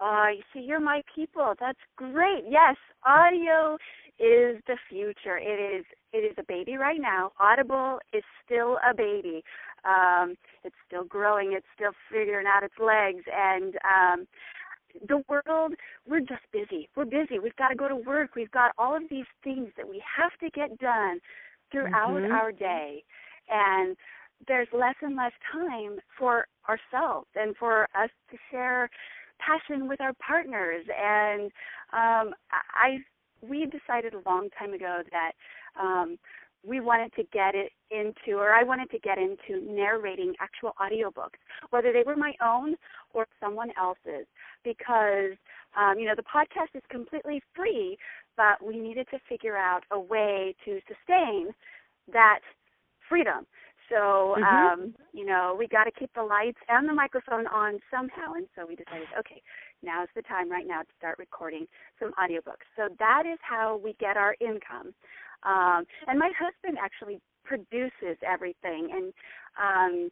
Uh, 0.00 0.28
you 0.34 0.42
see, 0.54 0.60
you're 0.60 0.80
my 0.80 1.02
people. 1.14 1.54
That's 1.60 1.78
great. 1.96 2.44
Yes, 2.48 2.76
audio 3.04 3.76
is 4.18 4.60
the 4.66 4.76
future. 4.88 5.36
It 5.36 5.78
is 5.78 5.84
it 6.12 6.18
is 6.18 6.34
a 6.38 6.42
baby 6.42 6.76
right 6.76 7.00
now. 7.00 7.32
Audible 7.38 7.98
is 8.12 8.24
still 8.44 8.78
a 8.88 8.94
baby. 8.94 9.44
Um, 9.84 10.34
it's 10.64 10.74
still 10.86 11.04
growing. 11.04 11.52
It's 11.52 11.66
still 11.74 11.92
figuring 12.10 12.46
out 12.46 12.62
its 12.62 12.74
legs, 12.78 13.24
and 13.32 13.76
um, 13.84 14.26
the 15.08 15.22
world. 15.28 15.74
We're 16.08 16.20
just 16.20 16.42
busy. 16.52 16.88
We're 16.96 17.04
busy. 17.04 17.38
We've 17.38 17.56
got 17.56 17.68
to 17.68 17.76
go 17.76 17.88
to 17.88 17.96
work. 17.96 18.30
We've 18.34 18.50
got 18.50 18.72
all 18.78 18.96
of 18.96 19.02
these 19.10 19.26
things 19.44 19.68
that 19.76 19.88
we 19.88 20.02
have 20.16 20.32
to 20.40 20.50
get 20.50 20.78
done 20.78 21.20
throughout 21.70 22.10
mm-hmm. 22.10 22.32
our 22.32 22.52
day, 22.52 23.04
and 23.48 23.96
there's 24.48 24.68
less 24.72 24.94
and 25.02 25.16
less 25.16 25.32
time 25.52 25.98
for 26.18 26.46
ourselves 26.68 27.28
and 27.34 27.56
for 27.56 27.84
us 27.94 28.10
to 28.30 28.36
share 28.50 28.88
passion 29.38 29.88
with 29.88 30.00
our 30.00 30.12
partners. 30.14 30.84
And 30.88 31.50
um, 31.92 32.34
I, 32.52 32.98
we 33.42 33.66
decided 33.66 34.14
a 34.14 34.28
long 34.28 34.48
time 34.58 34.72
ago 34.72 35.02
that 35.10 35.32
um, 35.80 36.18
we 36.66 36.80
wanted 36.80 37.12
to 37.14 37.22
get 37.32 37.54
it 37.54 37.72
into, 37.90 38.38
or 38.38 38.52
I 38.52 38.62
wanted 38.62 38.90
to 38.90 38.98
get 38.98 39.18
into 39.18 39.64
narrating 39.72 40.34
actual 40.40 40.72
audiobooks, 40.80 41.40
whether 41.70 41.92
they 41.92 42.02
were 42.04 42.16
my 42.16 42.34
own 42.44 42.76
or 43.14 43.26
someone 43.40 43.70
else's, 43.78 44.26
because 44.64 45.36
um, 45.78 45.98
you 45.98 46.06
know 46.06 46.14
the 46.16 46.22
podcast 46.22 46.76
is 46.76 46.82
completely 46.90 47.42
free, 47.54 47.96
but 48.36 48.64
we 48.64 48.78
needed 48.78 49.06
to 49.10 49.18
figure 49.28 49.56
out 49.56 49.82
a 49.90 49.98
way 49.98 50.54
to 50.64 50.80
sustain 50.86 51.50
that 52.12 52.40
freedom. 53.08 53.46
So, 53.90 54.36
mm-hmm. 54.38 54.44
um, 54.44 54.94
you 55.12 55.26
know, 55.26 55.56
we 55.58 55.66
got 55.66 55.84
to 55.84 55.90
keep 55.90 56.10
the 56.14 56.22
lights 56.22 56.58
and 56.68 56.88
the 56.88 56.92
microphone 56.92 57.46
on 57.48 57.80
somehow. 57.90 58.34
And 58.34 58.46
so 58.54 58.64
we 58.64 58.76
decided, 58.76 59.08
okay, 59.18 59.42
now's 59.82 60.08
the 60.14 60.22
time 60.22 60.50
right 60.50 60.66
now 60.66 60.82
to 60.82 60.88
start 60.96 61.18
recording 61.18 61.66
some 61.98 62.12
audiobooks. 62.12 62.70
So 62.76 62.88
that 63.00 63.24
is 63.26 63.38
how 63.42 63.80
we 63.82 63.96
get 63.98 64.16
our 64.16 64.36
income. 64.40 64.94
Um, 65.42 65.84
and 66.06 66.18
my 66.18 66.30
husband 66.38 66.78
actually 66.82 67.20
produces 67.44 68.16
everything, 68.26 68.88
and 68.92 69.12
um, 69.58 70.10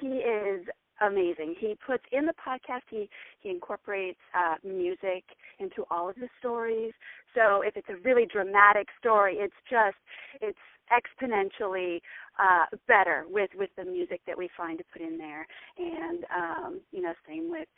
he 0.00 0.18
is 0.18 0.66
amazing. 1.00 1.54
He 1.58 1.76
puts 1.86 2.04
in 2.12 2.26
the 2.26 2.34
podcast. 2.34 2.82
He 2.90 3.08
he 3.40 3.50
incorporates 3.50 4.18
uh, 4.34 4.56
music 4.66 5.24
into 5.58 5.84
all 5.90 6.08
of 6.08 6.16
the 6.16 6.28
stories. 6.38 6.92
So 7.34 7.62
if 7.62 7.76
it's 7.76 7.88
a 7.88 7.96
really 8.04 8.26
dramatic 8.26 8.88
story, 8.98 9.36
it's 9.36 9.54
just 9.70 9.96
it's 10.40 10.58
exponentially 10.92 12.00
uh, 12.38 12.66
better 12.86 13.24
with 13.28 13.50
with 13.56 13.70
the 13.76 13.84
music 13.84 14.20
that 14.26 14.36
we 14.36 14.48
find 14.56 14.78
to 14.78 14.84
put 14.92 15.02
in 15.02 15.18
there, 15.18 15.46
and 15.78 16.24
um, 16.34 16.80
you 16.92 17.02
know, 17.02 17.12
same 17.26 17.50
with 17.50 17.68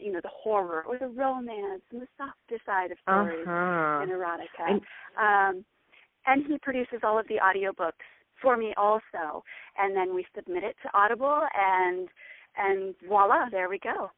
you 0.00 0.12
know 0.12 0.20
the 0.22 0.30
horror 0.32 0.84
or 0.86 0.98
the 0.98 1.08
romance 1.08 1.82
and 1.92 2.02
the 2.02 2.08
softer 2.16 2.62
side 2.64 2.90
of 2.90 2.98
stories 3.02 3.46
uh-huh. 3.46 4.02
and 4.02 4.10
erotica. 4.10 4.66
And, 4.68 4.80
um, 5.18 5.64
and 6.26 6.44
he 6.46 6.58
produces 6.58 7.00
all 7.02 7.18
of 7.18 7.26
the 7.28 7.36
audiobooks 7.36 7.92
for 8.40 8.56
me 8.56 8.74
also, 8.76 9.42
and 9.78 9.96
then 9.96 10.14
we 10.14 10.26
submit 10.34 10.62
it 10.62 10.76
to 10.82 10.90
Audible, 10.94 11.42
and 11.54 12.08
and 12.58 12.94
voila, 13.06 13.46
there 13.50 13.68
we 13.68 13.78
go. 13.78 14.10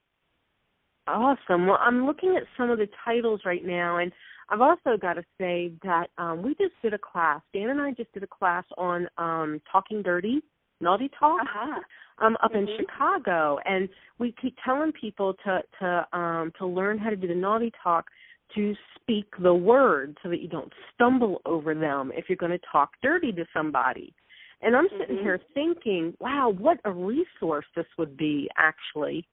Awesome. 1.06 1.66
Well, 1.66 1.78
I'm 1.80 2.06
looking 2.06 2.36
at 2.36 2.44
some 2.56 2.70
of 2.70 2.78
the 2.78 2.88
titles 3.04 3.40
right 3.44 3.64
now, 3.64 3.96
and 3.96 4.12
I've 4.50 4.60
also 4.60 4.96
got 5.00 5.14
to 5.14 5.24
say 5.38 5.72
that 5.82 6.08
um, 6.18 6.42
we 6.42 6.50
just 6.54 6.74
did 6.82 6.94
a 6.94 6.98
class. 6.98 7.40
Dan 7.52 7.70
and 7.70 7.80
I 7.80 7.92
just 7.92 8.12
did 8.12 8.22
a 8.22 8.26
class 8.26 8.64
on 8.76 9.08
um, 9.16 9.60
talking 9.70 10.02
dirty, 10.02 10.40
naughty 10.80 11.10
talk, 11.18 11.40
uh-huh. 11.42 11.80
um, 12.24 12.36
up 12.42 12.52
mm-hmm. 12.52 12.68
in 12.68 12.76
Chicago, 12.78 13.58
and 13.64 13.88
we 14.18 14.34
keep 14.40 14.56
telling 14.64 14.92
people 14.92 15.34
to 15.44 15.60
to 15.80 16.18
um, 16.18 16.52
to 16.58 16.66
learn 16.66 16.98
how 16.98 17.10
to 17.10 17.16
do 17.16 17.28
the 17.28 17.34
naughty 17.34 17.72
talk, 17.82 18.06
to 18.54 18.74
speak 18.94 19.26
the 19.42 19.54
words 19.54 20.16
so 20.22 20.28
that 20.28 20.40
you 20.40 20.48
don't 20.48 20.72
stumble 20.94 21.40
over 21.46 21.74
them 21.74 22.12
if 22.14 22.26
you're 22.28 22.36
going 22.36 22.52
to 22.52 22.66
talk 22.70 22.90
dirty 23.02 23.32
to 23.32 23.44
somebody. 23.54 24.14
And 24.60 24.76
I'm 24.76 24.88
sitting 24.98 25.16
mm-hmm. 25.16 25.24
here 25.24 25.40
thinking, 25.54 26.14
wow, 26.18 26.52
what 26.56 26.80
a 26.84 26.90
resource 26.90 27.66
this 27.76 27.86
would 27.96 28.16
be 28.16 28.48
actually 28.56 29.26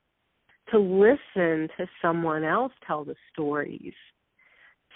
to 0.71 0.79
listen 0.79 1.67
to 1.77 1.87
someone 2.01 2.43
else 2.43 2.73
tell 2.85 3.03
the 3.03 3.15
stories 3.31 3.93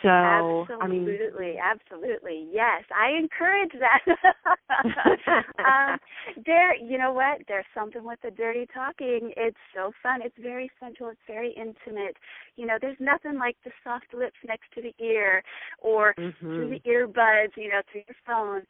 so 0.01 0.65
absolutely, 0.69 0.79
I 0.81 0.87
mean, 0.87 1.57
absolutely, 1.61 2.47
yes, 2.51 2.83
I 2.95 3.17
encourage 3.17 3.71
that. 3.79 4.03
um, 5.59 5.97
there, 6.45 6.75
you 6.75 6.97
know 6.97 7.11
what? 7.11 7.39
There's 7.47 7.65
something 7.73 8.03
with 8.03 8.19
the 8.23 8.31
dirty 8.31 8.65
talking. 8.73 9.33
It's 9.35 9.57
so 9.75 9.91
fun. 10.01 10.21
It's 10.23 10.35
very 10.39 10.69
sensual. 10.79 11.09
It's 11.09 11.19
very 11.27 11.53
intimate. 11.53 12.17
You 12.55 12.65
know, 12.65 12.77
there's 12.79 12.99
nothing 12.99 13.37
like 13.37 13.57
the 13.63 13.71
soft 13.83 14.13
lips 14.13 14.37
next 14.47 14.71
to 14.75 14.81
the 14.81 14.93
ear 15.03 15.43
or 15.79 16.13
mm-hmm. 16.17 16.45
through 16.45 16.69
the 16.69 16.89
earbuds. 16.89 17.57
You 17.57 17.69
know, 17.69 17.81
through 17.91 18.03
your 18.07 18.15
phone. 18.25 18.61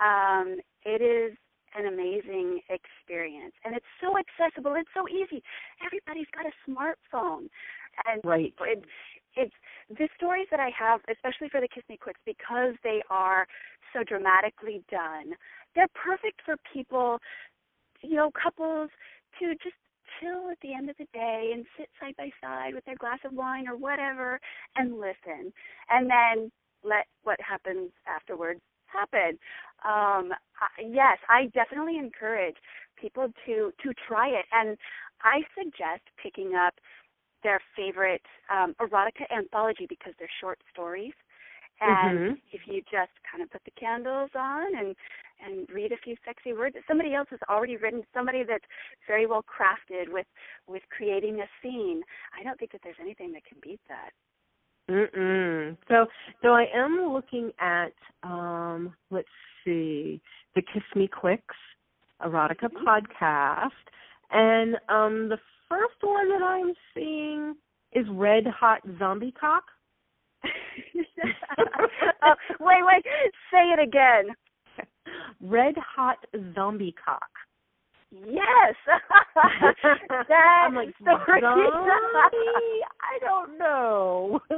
Um, 0.00 0.60
it 0.84 1.02
is 1.02 1.36
an 1.76 1.86
amazing 1.86 2.60
experience, 2.70 3.52
and 3.64 3.74
it's 3.74 3.86
so 4.00 4.14
accessible. 4.16 4.74
It's 4.76 4.88
so 4.94 5.08
easy. 5.08 5.42
Everybody's 5.84 6.28
got 6.32 6.46
a 6.46 6.54
smartphone, 6.64 7.48
and 8.06 8.22
right. 8.24 8.54
it, 8.60 8.84
it's 9.38 9.54
the 9.88 10.08
stories 10.16 10.48
that 10.50 10.58
I 10.60 10.70
have, 10.76 11.00
especially 11.10 11.48
for 11.48 11.60
the 11.60 11.68
Kiss 11.72 11.84
Me 11.88 11.96
Quicks, 11.96 12.20
because 12.26 12.74
they 12.82 13.00
are 13.08 13.46
so 13.92 14.02
dramatically 14.02 14.82
done. 14.90 15.32
They're 15.74 15.94
perfect 15.94 16.42
for 16.44 16.56
people, 16.72 17.18
you 18.02 18.16
know, 18.16 18.30
couples 18.34 18.90
to 19.38 19.54
just 19.62 19.78
chill 20.18 20.50
at 20.50 20.58
the 20.60 20.74
end 20.74 20.90
of 20.90 20.96
the 20.98 21.06
day 21.12 21.52
and 21.54 21.64
sit 21.78 21.88
side 22.00 22.16
by 22.18 22.30
side 22.42 22.74
with 22.74 22.84
their 22.84 22.96
glass 22.96 23.20
of 23.24 23.32
wine 23.32 23.68
or 23.68 23.76
whatever 23.76 24.40
and 24.76 24.98
listen, 24.98 25.52
and 25.88 26.10
then 26.10 26.50
let 26.82 27.06
what 27.22 27.38
happens 27.40 27.90
afterwards 28.06 28.60
happen. 28.86 29.38
Um, 29.84 30.32
yes, 30.82 31.18
I 31.28 31.46
definitely 31.54 31.98
encourage 31.98 32.56
people 33.00 33.28
to 33.46 33.72
to 33.82 33.94
try 34.08 34.28
it, 34.28 34.46
and 34.52 34.76
I 35.22 35.42
suggest 35.56 36.02
picking 36.20 36.54
up 36.54 36.74
their 37.42 37.60
favorite 37.76 38.22
um, 38.52 38.74
erotica 38.80 39.24
anthology 39.34 39.86
because 39.88 40.12
they're 40.18 40.30
short 40.40 40.58
stories. 40.72 41.14
And 41.80 42.18
mm-hmm. 42.18 42.34
if 42.52 42.62
you 42.66 42.82
just 42.90 43.12
kind 43.30 43.42
of 43.42 43.50
put 43.50 43.62
the 43.64 43.70
candles 43.78 44.30
on 44.34 44.76
and 44.76 44.96
and 45.40 45.68
read 45.70 45.92
a 45.92 45.96
few 46.02 46.16
sexy 46.24 46.52
words, 46.52 46.74
somebody 46.88 47.14
else 47.14 47.28
has 47.30 47.38
already 47.48 47.76
written 47.76 48.02
somebody 48.12 48.42
that's 48.42 48.64
very 49.06 49.26
well 49.26 49.44
crafted 49.44 50.12
with 50.12 50.26
with 50.66 50.82
creating 50.90 51.40
a 51.40 51.46
scene. 51.62 52.02
I 52.38 52.42
don't 52.42 52.58
think 52.58 52.72
that 52.72 52.80
there's 52.82 52.96
anything 53.00 53.32
that 53.32 53.44
can 53.44 53.58
beat 53.62 53.80
that. 53.88 54.10
Mm-mm. 54.90 55.76
So, 55.88 56.06
so 56.42 56.48
I 56.48 56.64
am 56.74 57.12
looking 57.12 57.52
at 57.60 57.92
um, 58.22 58.94
let's 59.10 59.28
see, 59.64 60.20
the 60.56 60.62
Kiss 60.62 60.82
Me 60.96 61.06
Quicks 61.06 61.54
erotica 62.22 62.64
mm-hmm. 62.64 62.88
podcast, 62.88 63.70
and 64.32 64.74
um, 64.88 65.28
the 65.28 65.38
first 65.68 65.96
one 66.00 66.28
that 66.28 66.42
I'm 66.42 66.72
seeing 66.94 67.54
is 67.92 68.06
Red 68.10 68.44
Hot 68.46 68.80
Zombie 68.98 69.32
Cock. 69.38 69.64
oh, 70.44 72.34
wait, 72.60 72.82
wait, 72.82 73.04
say 73.50 73.70
it 73.72 73.80
again. 73.80 74.34
Red 75.40 75.74
Hot 75.96 76.18
Zombie 76.54 76.94
Cock. 77.04 77.30
Yes. 78.10 78.74
that 80.28 80.64
I'm 80.64 80.74
like, 80.74 80.94
story. 81.00 81.42
I 81.42 83.18
don't 83.20 83.58
know. 83.58 84.40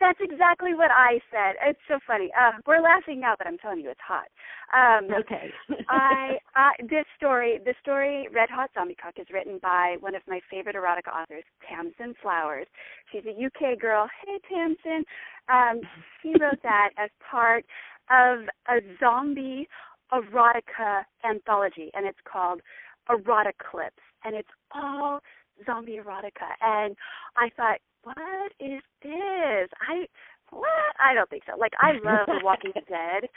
That's 0.00 0.18
exactly 0.20 0.72
what 0.74 0.90
I 0.90 1.20
said. 1.30 1.56
It's 1.66 1.78
so 1.86 1.98
funny. 2.06 2.30
Uh, 2.38 2.52
we're 2.66 2.80
laughing 2.80 3.20
now, 3.20 3.34
but 3.36 3.46
I'm 3.46 3.58
telling 3.58 3.80
you, 3.80 3.90
it's 3.90 4.00
hot. 4.00 4.28
Um, 4.72 5.10
okay. 5.20 5.50
I, 5.88 6.38
I 6.54 6.70
this 6.88 7.04
story, 7.16 7.60
the 7.64 7.74
story 7.82 8.28
Red 8.32 8.48
Hot 8.50 8.70
Zombie 8.74 8.94
Cock 8.94 9.14
is 9.18 9.26
written 9.32 9.58
by 9.62 9.96
one 10.00 10.14
of 10.14 10.22
my 10.26 10.40
favorite 10.50 10.76
erotica 10.76 11.12
authors, 11.12 11.44
Tamsin 11.68 12.14
Flowers. 12.22 12.66
She's 13.12 13.24
a 13.26 13.30
UK 13.44 13.78
girl. 13.78 14.08
Hey, 14.24 14.38
Tamsin. 14.48 15.04
Um, 15.48 15.80
she 16.22 16.30
wrote 16.40 16.62
that 16.62 16.90
as 16.96 17.10
part 17.30 17.64
of 18.10 18.48
a 18.68 18.80
zombie 18.98 19.68
erotica 20.12 21.04
anthology, 21.24 21.90
and 21.94 22.06
it's 22.06 22.18
called 22.30 22.60
Erotic 23.08 23.56
Clips, 23.58 24.02
and 24.24 24.34
it's 24.34 24.48
all 24.74 25.20
zombie 25.66 25.98
erotica. 26.02 26.50
And 26.60 26.96
I 27.36 27.50
thought, 27.56 27.78
what 28.02 28.52
is 28.60 28.80
this? 29.02 29.68
I 29.88 30.06
what? 30.50 30.68
I 30.98 31.14
don't 31.14 31.28
think 31.30 31.44
so. 31.46 31.58
Like 31.58 31.72
I 31.80 31.92
love 31.92 32.26
The 32.26 32.40
Walking 32.42 32.72
Dead, 32.88 33.28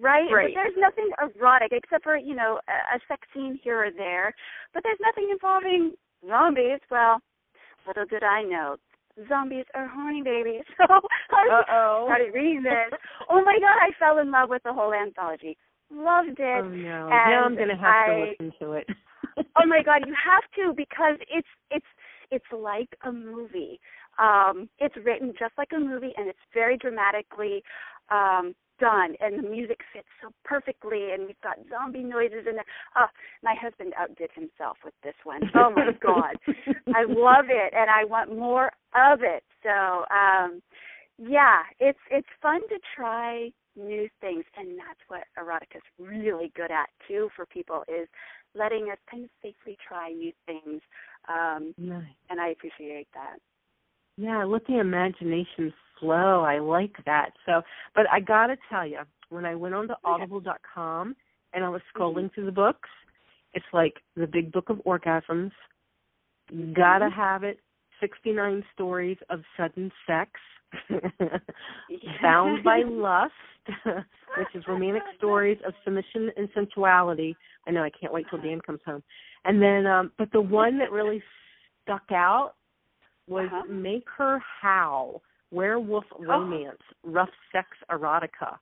right? 0.00 0.30
right? 0.32 0.48
But 0.48 0.54
there's 0.54 0.76
nothing 0.78 1.10
erotic 1.20 1.72
except 1.72 2.04
for 2.04 2.16
you 2.16 2.34
know 2.34 2.60
a, 2.68 2.96
a 2.96 3.00
sex 3.08 3.26
scene 3.34 3.58
here 3.62 3.84
or 3.84 3.90
there. 3.90 4.34
But 4.72 4.82
there's 4.82 4.98
nothing 5.00 5.28
involving 5.30 5.92
zombies. 6.26 6.80
Well, 6.90 7.20
little 7.86 8.06
did 8.06 8.22
I 8.22 8.42
know, 8.42 8.76
zombies 9.28 9.66
are 9.74 9.88
horny 9.88 10.22
babies. 10.22 10.62
So 10.78 11.36
I 11.36 11.48
Uh-oh. 11.60 12.04
started 12.06 12.32
reading 12.34 12.62
this. 12.62 12.98
Oh 13.28 13.42
my 13.44 13.56
god, 13.60 13.76
I 13.80 13.90
fell 13.98 14.18
in 14.18 14.30
love 14.30 14.48
with 14.50 14.62
the 14.62 14.72
whole 14.72 14.92
anthology. 14.94 15.56
Loved 15.90 16.38
it. 16.38 16.64
Oh 16.64 16.68
no! 16.68 17.08
Now 17.08 17.44
I'm 17.44 17.56
gonna 17.56 17.76
have 17.76 17.94
I- 17.94 18.06
to 18.08 18.30
listen 18.30 18.52
to 18.60 18.72
it. 18.72 18.88
oh 19.56 19.66
my 19.66 19.82
god, 19.82 20.02
you 20.06 20.14
have 20.14 20.42
to 20.56 20.74
because 20.74 21.16
it's 21.30 21.48
it's 21.70 21.86
it's 22.30 22.44
like 22.52 22.88
a 23.04 23.12
movie. 23.12 23.80
Um, 24.18 24.68
it's 24.78 24.94
written 25.04 25.32
just 25.38 25.52
like 25.58 25.70
a 25.74 25.78
movie, 25.78 26.12
and 26.16 26.28
it's 26.28 26.38
very 26.52 26.76
dramatically 26.76 27.62
um, 28.10 28.54
done, 28.78 29.14
and 29.20 29.42
the 29.42 29.48
music 29.48 29.80
fits 29.92 30.06
so 30.22 30.30
perfectly, 30.44 31.12
and 31.12 31.26
we've 31.26 31.40
got 31.42 31.58
zombie 31.68 32.02
noises 32.04 32.46
and. 32.46 32.58
Oh, 32.96 33.06
my 33.42 33.54
husband 33.60 33.92
outdid 33.98 34.30
himself 34.34 34.78
with 34.84 34.94
this 35.02 35.14
one. 35.24 35.42
Oh 35.54 35.70
my 35.70 35.90
god, 36.02 36.36
I 36.94 37.04
love 37.06 37.46
it, 37.48 37.74
and 37.76 37.90
I 37.90 38.04
want 38.04 38.36
more 38.36 38.70
of 38.94 39.20
it. 39.22 39.42
So, 39.62 40.04
um, 40.14 40.62
yeah, 41.18 41.62
it's 41.80 41.98
it's 42.10 42.28
fun 42.40 42.60
to 42.68 42.78
try 42.96 43.50
new 43.76 44.08
things, 44.20 44.44
and 44.56 44.78
that's 44.78 45.00
what 45.08 45.22
erotica's 45.38 45.82
really 45.98 46.52
good 46.54 46.70
at 46.70 46.88
too 47.08 47.28
for 47.34 47.46
people 47.46 47.82
is 47.88 48.08
letting 48.54 48.90
us 48.90 48.98
kind 49.10 49.24
of 49.24 49.30
safely 49.42 49.76
try 49.86 50.12
new 50.12 50.32
things. 50.46 50.80
Um, 51.28 51.74
nice. 51.78 52.04
and 52.30 52.40
I 52.40 52.48
appreciate 52.48 53.08
that. 53.14 53.38
Yeah, 54.16 54.44
let 54.44 54.66
the 54.66 54.78
imagination 54.78 55.72
flow. 55.98 56.42
I 56.42 56.58
like 56.58 56.94
that. 57.06 57.30
So, 57.46 57.62
but 57.94 58.04
I 58.10 58.20
gotta 58.20 58.56
tell 58.70 58.86
you, 58.86 59.00
when 59.30 59.44
I 59.44 59.54
went 59.54 59.74
on 59.74 59.88
to 59.88 59.96
Audible.com 60.04 61.16
and 61.52 61.64
I 61.64 61.68
was 61.68 61.80
scrolling 61.94 62.32
through 62.32 62.46
the 62.46 62.52
books, 62.52 62.88
it's 63.54 63.64
like 63.72 63.94
the 64.16 64.26
Big 64.26 64.52
Book 64.52 64.70
of 64.70 64.78
Orgasms. 64.86 65.52
Gotta 66.74 67.08
have 67.10 67.42
it. 67.42 67.58
Sixty-nine 68.00 68.64
stories 68.74 69.16
of 69.30 69.40
sudden 69.56 69.90
sex. 70.06 70.30
Bound 72.22 72.64
by 72.64 72.82
Lust, 72.86 73.32
which 74.38 74.48
is 74.54 74.64
romantic 74.68 75.02
stories 75.16 75.58
of 75.66 75.72
submission 75.84 76.30
and 76.36 76.48
sensuality. 76.54 77.36
I 77.66 77.70
know 77.70 77.82
I 77.82 77.90
can't 77.90 78.12
wait 78.12 78.26
till 78.30 78.40
Dan 78.40 78.60
comes 78.60 78.80
home. 78.84 79.02
And 79.44 79.60
then, 79.62 79.86
um 79.86 80.12
but 80.18 80.30
the 80.32 80.40
one 80.40 80.78
that 80.78 80.90
really 80.90 81.22
stuck 81.82 82.10
out 82.12 82.52
was 83.28 83.48
Uh-huh. 83.52 83.72
Make 83.72 84.04
Her 84.16 84.38
Howl, 84.60 85.22
Werewolf 85.50 86.04
Romance, 86.18 86.82
Rough 87.02 87.30
Sex 87.52 87.68
Erotica. 87.90 88.58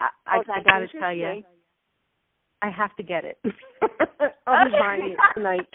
I, 0.00 0.08
I, 0.26 0.36
Oh, 0.36 0.40
I 0.40 0.42
that's 0.46 0.64
gotta 0.66 0.86
tell 1.00 1.12
you. 1.12 1.42
I 2.60 2.70
have 2.70 2.94
to 2.96 3.02
get 3.04 3.24
it. 3.24 3.38
I'll 4.46 4.64
be 4.66 4.72
buying 4.72 5.12
it 5.12 5.18
tonight. 5.34 5.66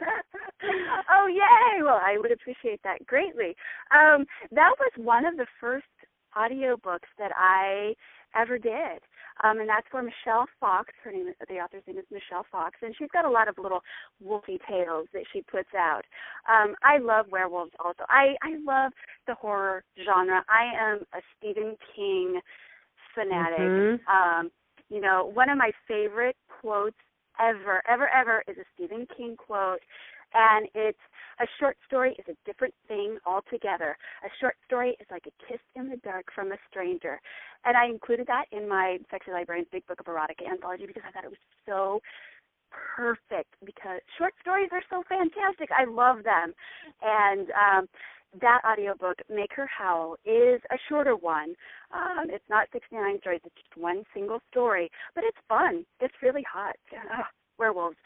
oh 1.10 1.26
yay! 1.26 1.82
Well, 1.82 2.00
I 2.02 2.16
would 2.18 2.32
appreciate 2.32 2.80
that 2.84 3.06
greatly. 3.06 3.54
Um, 3.90 4.26
that 4.52 4.72
was 4.78 4.92
one 4.96 5.24
of 5.24 5.36
the 5.36 5.46
first 5.60 5.86
audiobooks 6.36 7.10
that 7.18 7.32
I 7.36 7.94
ever 8.36 8.58
did. 8.58 9.02
Um, 9.42 9.58
and 9.58 9.68
that's 9.68 9.86
for 9.90 10.02
Michelle 10.02 10.46
Fox. 10.60 10.90
Her 11.02 11.10
name, 11.10 11.32
the 11.48 11.54
author's 11.54 11.82
name 11.86 11.98
is 11.98 12.04
Michelle 12.10 12.46
Fox, 12.52 12.76
and 12.82 12.94
she's 12.96 13.08
got 13.12 13.24
a 13.24 13.30
lot 13.30 13.48
of 13.48 13.56
little 13.58 13.80
wolfy 14.24 14.58
tales 14.68 15.08
that 15.12 15.24
she 15.32 15.42
puts 15.42 15.70
out. 15.76 16.02
Um, 16.48 16.74
I 16.82 16.98
love 16.98 17.26
werewolves. 17.30 17.72
Also, 17.82 18.04
I 18.08 18.34
I 18.42 18.56
love 18.64 18.92
the 19.26 19.34
horror 19.34 19.82
genre. 20.04 20.44
I 20.48 20.72
am 20.78 20.98
a 21.14 21.20
Stephen 21.36 21.76
King 21.96 22.40
fanatic. 23.14 23.58
Mhm. 23.58 24.00
Um, 24.08 24.50
you 24.88 25.00
know, 25.00 25.30
one 25.34 25.48
of 25.48 25.56
my 25.56 25.72
favorite 25.88 26.36
quotes 26.60 26.98
ever, 27.38 27.82
ever, 27.88 28.08
ever 28.08 28.42
is 28.48 28.56
a 28.58 28.64
Stephen 28.74 29.06
King 29.16 29.36
quote, 29.36 29.80
and 30.34 30.68
it's 30.74 30.98
a 31.40 31.46
short 31.58 31.76
story 31.86 32.14
is 32.18 32.24
a 32.28 32.36
different 32.46 32.74
thing 32.86 33.18
altogether. 33.26 33.96
A 34.24 34.28
short 34.40 34.56
story 34.66 34.96
is 35.00 35.06
like 35.10 35.26
a 35.26 35.34
kiss 35.46 35.60
in 35.74 35.88
the 35.88 35.96
dark 35.98 36.26
from 36.34 36.52
a 36.52 36.56
stranger. 36.70 37.20
And 37.64 37.76
I 37.76 37.86
included 37.86 38.26
that 38.28 38.44
in 38.52 38.68
my 38.68 38.98
Sexy 39.10 39.32
Librarian's 39.32 39.68
Big 39.72 39.86
Book 39.86 40.00
of 40.00 40.06
Erotica 40.06 40.48
anthology 40.50 40.86
because 40.86 41.02
I 41.06 41.10
thought 41.10 41.24
it 41.24 41.30
was 41.30 41.44
so 41.66 42.00
perfect 42.70 43.54
because 43.64 44.00
short 44.16 44.34
stories 44.40 44.68
are 44.72 44.82
so 44.88 45.02
fantastic. 45.08 45.70
I 45.76 45.84
love 45.84 46.22
them. 46.22 46.54
And 47.02 47.48
um 47.50 47.88
that 48.40 48.60
audiobook, 48.64 49.18
Make 49.28 49.52
Her 49.54 49.66
Howl, 49.66 50.16
is 50.24 50.60
a 50.70 50.76
shorter 50.88 51.16
one. 51.16 51.54
Um, 51.92 52.26
it's 52.28 52.44
not 52.48 52.68
69 52.72 53.18
stories, 53.20 53.40
it's 53.44 53.54
just 53.54 53.76
one 53.76 54.04
single 54.14 54.40
story, 54.50 54.90
but 55.14 55.24
it's 55.24 55.38
fun. 55.48 55.84
It's 56.00 56.14
really 56.22 56.44
hot. 56.50 56.76
Ugh, 56.92 57.24
werewolves. 57.58 57.96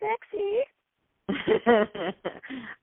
Sexy. 0.00 0.60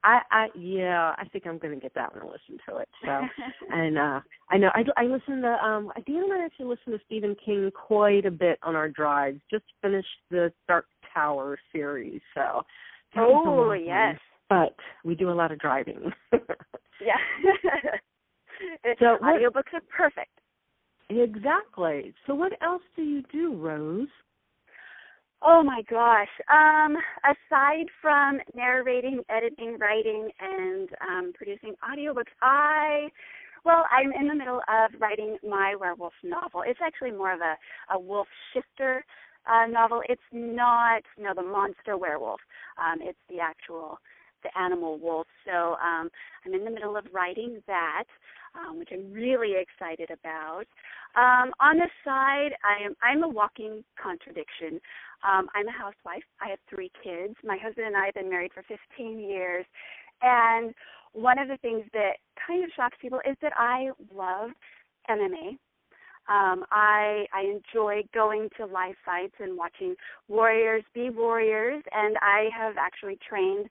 I 0.03 0.19
I 0.31 0.47
yeah, 0.55 1.13
I 1.17 1.25
think 1.31 1.45
I'm 1.45 1.57
gonna 1.57 1.75
get 1.75 1.93
that 1.95 2.13
one 2.13 2.21
and 2.21 2.31
listen 2.31 2.57
to 2.69 2.77
it. 2.77 2.87
So 3.03 3.21
and 3.69 3.97
uh 3.97 4.21
I 4.49 4.57
know 4.57 4.69
I 4.73 4.83
I 4.95 5.03
listen 5.03 5.41
to 5.41 5.57
um 5.63 5.91
I 5.95 6.01
Dan 6.01 6.23
and 6.23 6.33
I 6.33 6.45
actually 6.45 6.67
listen 6.67 6.93
to 6.93 6.99
Stephen 7.05 7.35
King 7.45 7.69
quite 7.71 8.25
a 8.25 8.31
bit 8.31 8.57
on 8.63 8.75
our 8.75 8.87
drives. 8.89 9.41
Just 9.51 9.65
finished 9.81 10.07
the 10.31 10.53
Dark 10.67 10.85
Tower 11.13 11.59
series, 11.73 12.21
so 12.33 12.63
that 13.15 13.21
was 13.21 13.45
a 13.45 13.49
oh, 13.49 13.73
yes. 13.73 14.17
But 14.49 14.75
we 15.05 15.15
do 15.15 15.29
a 15.29 15.31
lot 15.31 15.51
of 15.51 15.59
driving. 15.59 16.11
Yeah. 17.01 17.15
So 18.99 19.17
Audiobooks 19.23 19.73
are 19.73 19.81
perfect. 19.95 20.31
exactly. 21.09 22.13
So 22.27 22.35
what 22.35 22.51
else 22.61 22.81
do 22.93 23.03
you 23.03 23.23
do, 23.31 23.55
Rose? 23.55 24.09
Oh 25.41 25.63
my 25.63 25.81
gosh. 25.89 26.27
Um, 26.51 26.97
aside 27.23 27.85
from 28.01 28.39
narrating, 28.53 29.21
editing, 29.29 29.77
writing, 29.79 30.29
and 30.41 30.89
um, 31.01 31.31
producing 31.33 31.73
audiobooks, 31.89 32.33
I 32.41 33.07
well, 33.65 33.85
I'm 33.91 34.11
in 34.11 34.27
the 34.27 34.35
middle 34.35 34.61
of 34.67 34.99
writing 34.99 35.37
my 35.47 35.75
werewolf 35.79 36.13
novel. 36.23 36.63
It's 36.65 36.79
actually 36.83 37.11
more 37.11 37.33
of 37.33 37.39
a, 37.41 37.55
a 37.93 37.99
wolf 37.99 38.27
shifter 38.53 39.03
uh, 39.47 39.67
novel. 39.67 40.01
It's 40.07 40.21
not, 40.31 41.03
you 41.17 41.23
know, 41.25 41.33
the 41.35 41.43
monster 41.43 41.97
werewolf. 41.97 42.39
Um, 42.77 42.99
it's 43.01 43.19
the 43.29 43.39
actual, 43.39 43.99
the 44.43 44.57
animal 44.59 44.97
wolf. 44.97 45.27
So 45.45 45.75
um, 45.75 46.09
I'm 46.45 46.53
in 46.53 46.65
the 46.65 46.71
middle 46.71 46.97
of 46.97 47.05
writing 47.13 47.61
that, 47.67 48.05
um, 48.55 48.79
which 48.79 48.89
I'm 48.91 49.11
really 49.11 49.53
excited 49.59 50.09
about. 50.11 50.65
Um, 51.15 51.51
on 51.59 51.77
the 51.77 51.89
side, 52.03 52.51
I 52.63 52.85
am 52.85 52.95
I'm 53.01 53.23
a 53.23 53.29
walking 53.29 53.83
contradiction. 54.01 54.79
Um, 55.27 55.49
I'm 55.55 55.67
a 55.67 55.71
housewife. 55.71 56.23
I 56.41 56.49
have 56.49 56.59
three 56.69 56.91
kids. 57.03 57.35
My 57.43 57.57
husband 57.61 57.87
and 57.87 57.97
I 57.97 58.05
have 58.05 58.13
been 58.13 58.29
married 58.29 58.51
for 58.53 58.63
15 58.63 59.19
years, 59.19 59.65
and 60.21 60.73
one 61.13 61.39
of 61.39 61.47
the 61.47 61.57
things 61.57 61.83
that 61.93 62.17
kind 62.45 62.63
of 62.63 62.69
shocks 62.75 62.97
people 63.01 63.19
is 63.29 63.35
that 63.41 63.53
I 63.57 63.89
love 64.13 64.51
MMA. 65.09 65.57
Um, 66.29 66.63
I 66.71 67.25
I 67.33 67.41
enjoy 67.41 68.03
going 68.13 68.49
to 68.57 68.65
live 68.65 68.95
fights 69.03 69.33
and 69.39 69.57
watching 69.57 69.95
warriors 70.27 70.83
be 70.93 71.09
warriors, 71.09 71.83
and 71.91 72.17
I 72.21 72.49
have 72.55 72.75
actually 72.77 73.17
trained 73.27 73.67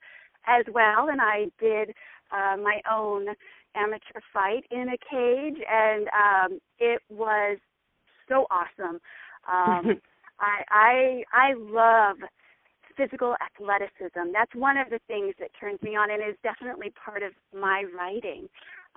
as 0.47 0.65
well. 0.73 1.09
And 1.09 1.21
I 1.21 1.47
did 1.61 1.91
uh, 2.33 2.57
my 2.57 2.81
own 2.91 3.27
amateur 3.75 4.21
fight 4.33 4.65
in 4.71 4.89
a 4.89 4.99
cage, 4.99 5.63
and 5.71 6.09
um, 6.09 6.59
it 6.79 7.01
was 7.09 7.59
so 8.29 8.47
awesome. 8.51 9.01
Um, 9.51 10.01
I 10.41 10.63
I 10.71 11.23
I 11.33 11.55
love 11.57 12.17
physical 12.97 13.37
athleticism. 13.41 14.33
That's 14.33 14.55
one 14.55 14.77
of 14.77 14.91
the 14.91 15.01
things 15.07 15.35
that 15.39 15.51
turns 15.59 15.81
me 15.83 15.97
on 15.97 16.11
and 16.11 16.21
is 16.23 16.37
definitely 16.43 16.93
part 17.05 17.23
of 17.23 17.33
my 17.55 17.85
writing. 17.97 18.49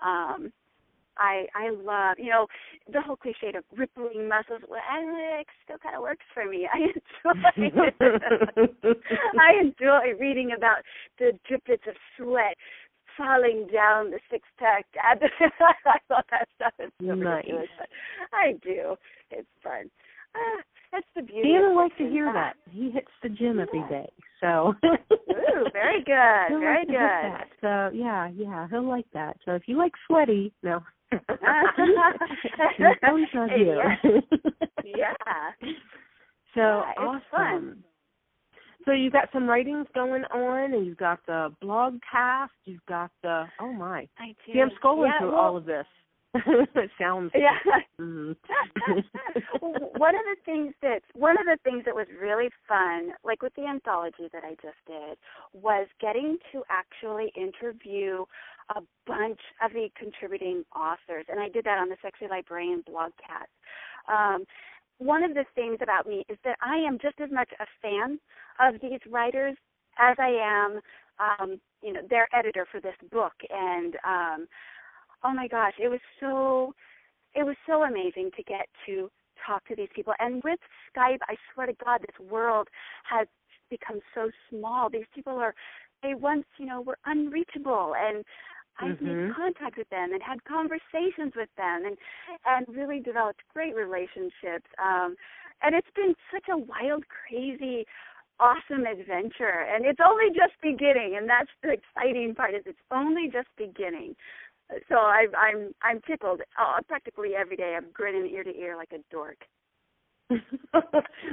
Um 0.03 0.51
I 1.21 1.45
I 1.55 1.69
love, 1.69 2.17
you 2.17 2.29
know, 2.29 2.47
the 2.91 3.01
whole 3.01 3.15
cliche 3.15 3.53
of 3.55 3.63
rippling 3.77 4.27
muscles. 4.27 4.61
Well, 4.67 4.81
it 4.89 5.47
still 5.63 5.77
kind 5.77 5.95
of 5.95 6.01
works 6.01 6.25
for 6.33 6.45
me. 6.45 6.67
I 6.73 6.77
enjoy. 7.57 8.93
I 9.39 9.61
enjoy 9.61 10.19
reading 10.19 10.51
about 10.57 10.81
the 11.19 11.37
driplets 11.49 11.87
of 11.87 11.95
sweat 12.17 12.57
falling 13.17 13.67
down 13.71 14.09
the 14.11 14.19
six 14.31 14.47
pack. 14.57 14.85
I 15.01 15.15
thought 16.07 16.25
that 16.31 16.47
stuff 16.55 16.73
is 16.79 16.91
so 16.99 17.15
Nice. 17.15 17.35
ridiculous. 17.45 17.67
But 17.77 17.89
I 18.33 18.53
do. 18.63 18.95
It's 19.29 19.47
fun. 19.63 19.89
Ah, 20.35 20.61
that's 20.91 21.07
the 21.15 21.21
beauty. 21.21 21.51
Dan 21.51 21.63
of 21.63 21.75
would 21.75 21.81
like 21.83 21.97
to 21.97 22.07
hear 22.09 22.29
Ah. 22.29 22.33
that. 22.33 22.55
He 22.71 22.89
hits 22.89 23.11
the 23.21 23.29
gym 23.29 23.59
every 23.59 23.83
day, 23.89 24.09
so. 24.39 24.75
Ooh, 24.83 25.69
very 25.73 26.03
good, 26.05 26.47
He'll 26.49 26.59
very 26.59 26.85
like 26.85 26.87
good. 26.87 27.57
So 27.61 27.89
yeah, 27.93 28.29
yeah, 28.33 28.67
he'll 28.69 28.87
like 28.87 29.09
that. 29.13 29.37
So 29.45 29.51
if 29.55 29.67
you 29.67 29.77
like 29.77 29.93
sweaty, 30.07 30.53
no. 30.63 30.81
Not 33.33 33.57
you. 33.57 33.81
Yeah. 34.83 35.51
So 36.53 36.59
Yeah, 36.59 36.93
awesome. 36.97 37.21
fun. 37.31 37.83
So 38.83 38.91
you've 38.91 39.13
got 39.13 39.29
some 39.31 39.47
writings 39.47 39.87
going 39.95 40.25
on, 40.25 40.73
and 40.73 40.85
you've 40.85 40.97
got 40.97 41.19
the 41.25 41.53
blog 41.61 41.97
cast. 42.11 42.51
You've 42.65 42.85
got 42.89 43.09
the 43.23 43.45
oh 43.61 43.71
my. 43.71 44.07
I 44.19 44.35
do. 44.45 44.53
See, 44.53 44.59
I'm 44.59 44.69
scrolling 44.83 45.05
yeah, 45.05 45.19
through 45.19 45.31
well, 45.31 45.39
all 45.39 45.55
of 45.55 45.63
this. 45.63 45.85
It 46.33 46.91
sounds 46.99 47.31
yeah. 47.35 47.57
Mm-hmm. 47.99 48.31
one 49.97 50.15
of 50.15 50.21
the 50.25 50.35
things 50.43 50.73
that 50.81 51.01
one 51.13 51.37
of 51.37 51.45
the 51.45 51.57
things 51.63 51.83
that 51.85 51.93
was 51.93 52.07
really 52.19 52.49
fun, 52.67 53.11
like 53.23 53.43
with 53.43 53.53
the 53.55 53.67
anthology 53.67 54.27
that 54.33 54.43
I 54.43 54.55
just 54.55 54.79
did, 54.87 55.19
was 55.53 55.87
getting 55.99 56.37
to 56.51 56.63
actually 56.67 57.31
interview 57.35 58.25
a 58.75 58.81
bunch 59.05 59.39
of 59.63 59.73
the 59.73 59.89
contributing 59.95 60.63
authors, 60.75 61.25
and 61.29 61.39
I 61.39 61.49
did 61.49 61.65
that 61.65 61.77
on 61.77 61.89
the 61.89 61.97
Sexy 62.01 62.25
Librarian 62.27 62.83
blogcast. 62.89 63.51
Um, 64.11 64.45
one 64.97 65.23
of 65.23 65.33
the 65.33 65.45
things 65.53 65.77
about 65.81 66.07
me 66.07 66.25
is 66.29 66.37
that 66.43 66.57
I 66.61 66.77
am 66.77 66.97
just 67.01 67.19
as 67.19 67.29
much 67.31 67.49
a 67.59 67.65
fan 67.81 68.19
of 68.59 68.81
these 68.81 68.99
writers 69.09 69.55
as 69.99 70.15
I 70.19 70.29
am, 70.29 70.79
um, 71.19 71.59
you 71.83 71.93
know, 71.93 72.01
their 72.09 72.27
editor 72.33 72.65
for 72.71 72.79
this 72.79 72.95
book. 73.11 73.33
And 73.49 73.95
um, 74.07 74.47
oh 75.23 75.33
my 75.33 75.47
gosh, 75.47 75.73
it 75.81 75.87
was 75.89 75.99
so, 76.19 76.73
it 77.35 77.43
was 77.45 77.55
so 77.67 77.83
amazing 77.83 78.31
to 78.37 78.43
get 78.43 78.67
to 78.85 79.09
talk 79.45 79.65
to 79.67 79.75
these 79.75 79.89
people. 79.95 80.13
And 80.19 80.43
with 80.43 80.59
Skype, 80.95 81.19
I 81.27 81.35
swear 81.53 81.67
to 81.67 81.73
God, 81.83 82.01
this 82.01 82.27
world 82.29 82.67
has 83.09 83.27
become 83.69 83.99
so 84.13 84.29
small. 84.49 84.89
These 84.89 85.05
people 85.13 85.33
are, 85.33 85.53
they 86.03 86.13
once, 86.13 86.45
you 86.57 86.65
know, 86.65 86.81
were 86.81 86.97
unreachable, 87.05 87.93
and 87.97 88.23
I've 88.79 88.99
Mhm. 88.99 89.27
made 89.27 89.35
contact 89.35 89.77
with 89.77 89.89
them 89.89 90.13
and 90.13 90.21
had 90.23 90.43
conversations 90.45 91.33
with 91.35 91.49
them 91.57 91.85
and 91.85 91.97
and 92.45 92.65
really 92.75 92.99
developed 92.99 93.41
great 93.53 93.75
relationships. 93.75 94.67
Um 94.79 95.15
and 95.61 95.75
it's 95.75 95.91
been 95.95 96.15
such 96.33 96.47
a 96.49 96.57
wild, 96.57 97.03
crazy, 97.07 97.85
awesome 98.39 98.85
adventure 98.85 99.67
and 99.69 99.85
it's 99.85 99.99
only 100.03 100.29
just 100.33 100.53
beginning 100.61 101.15
and 101.17 101.29
that's 101.29 101.51
the 101.61 101.71
exciting 101.73 102.33
part 102.33 102.55
is 102.55 102.63
it's 102.65 102.79
only 102.91 103.29
just 103.29 103.49
beginning. 103.57 104.15
So 104.89 104.95
I 104.95 105.25
I'm 105.37 105.73
I'm 105.81 106.01
tickled. 106.07 106.41
Uh, 106.59 106.79
practically 106.87 107.31
every 107.35 107.55
day 107.55 107.75
I'm 107.77 107.87
grinning 107.93 108.29
ear 108.31 108.43
to 108.43 108.55
ear 108.55 108.77
like 108.77 108.91
a 108.93 108.99
dork. 109.11 109.37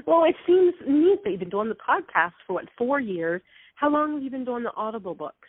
well, 0.07 0.25
it 0.25 0.35
seems 0.47 0.75
neat 0.87 1.23
that 1.23 1.31
you've 1.31 1.41
been 1.41 1.49
doing 1.49 1.69
the 1.69 1.77
podcast 1.77 2.33
for 2.47 2.55
what 2.55 2.65
four 2.77 3.01
years. 3.01 3.41
How 3.77 3.89
long 3.89 4.15
have 4.15 4.23
you 4.23 4.31
been 4.31 4.45
doing 4.45 4.65
the 4.65 4.75
Audible 4.77 5.15
books? 5.15 5.49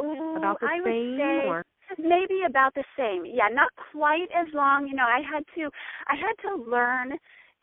Ooh, 0.00 0.36
About 0.36 0.58
the 0.60 0.68
I 0.68 0.80
same, 0.84 1.50
or 1.50 1.64
maybe 1.98 2.40
about 2.48 2.72
the 2.74 2.84
same. 2.96 3.24
Yeah, 3.26 3.48
not 3.52 3.68
quite 3.92 4.28
as 4.34 4.46
long. 4.54 4.86
You 4.86 4.94
know, 4.94 5.04
I 5.04 5.20
had 5.20 5.44
to 5.56 5.70
I 6.06 6.14
had 6.16 6.48
to 6.48 6.70
learn 6.70 7.10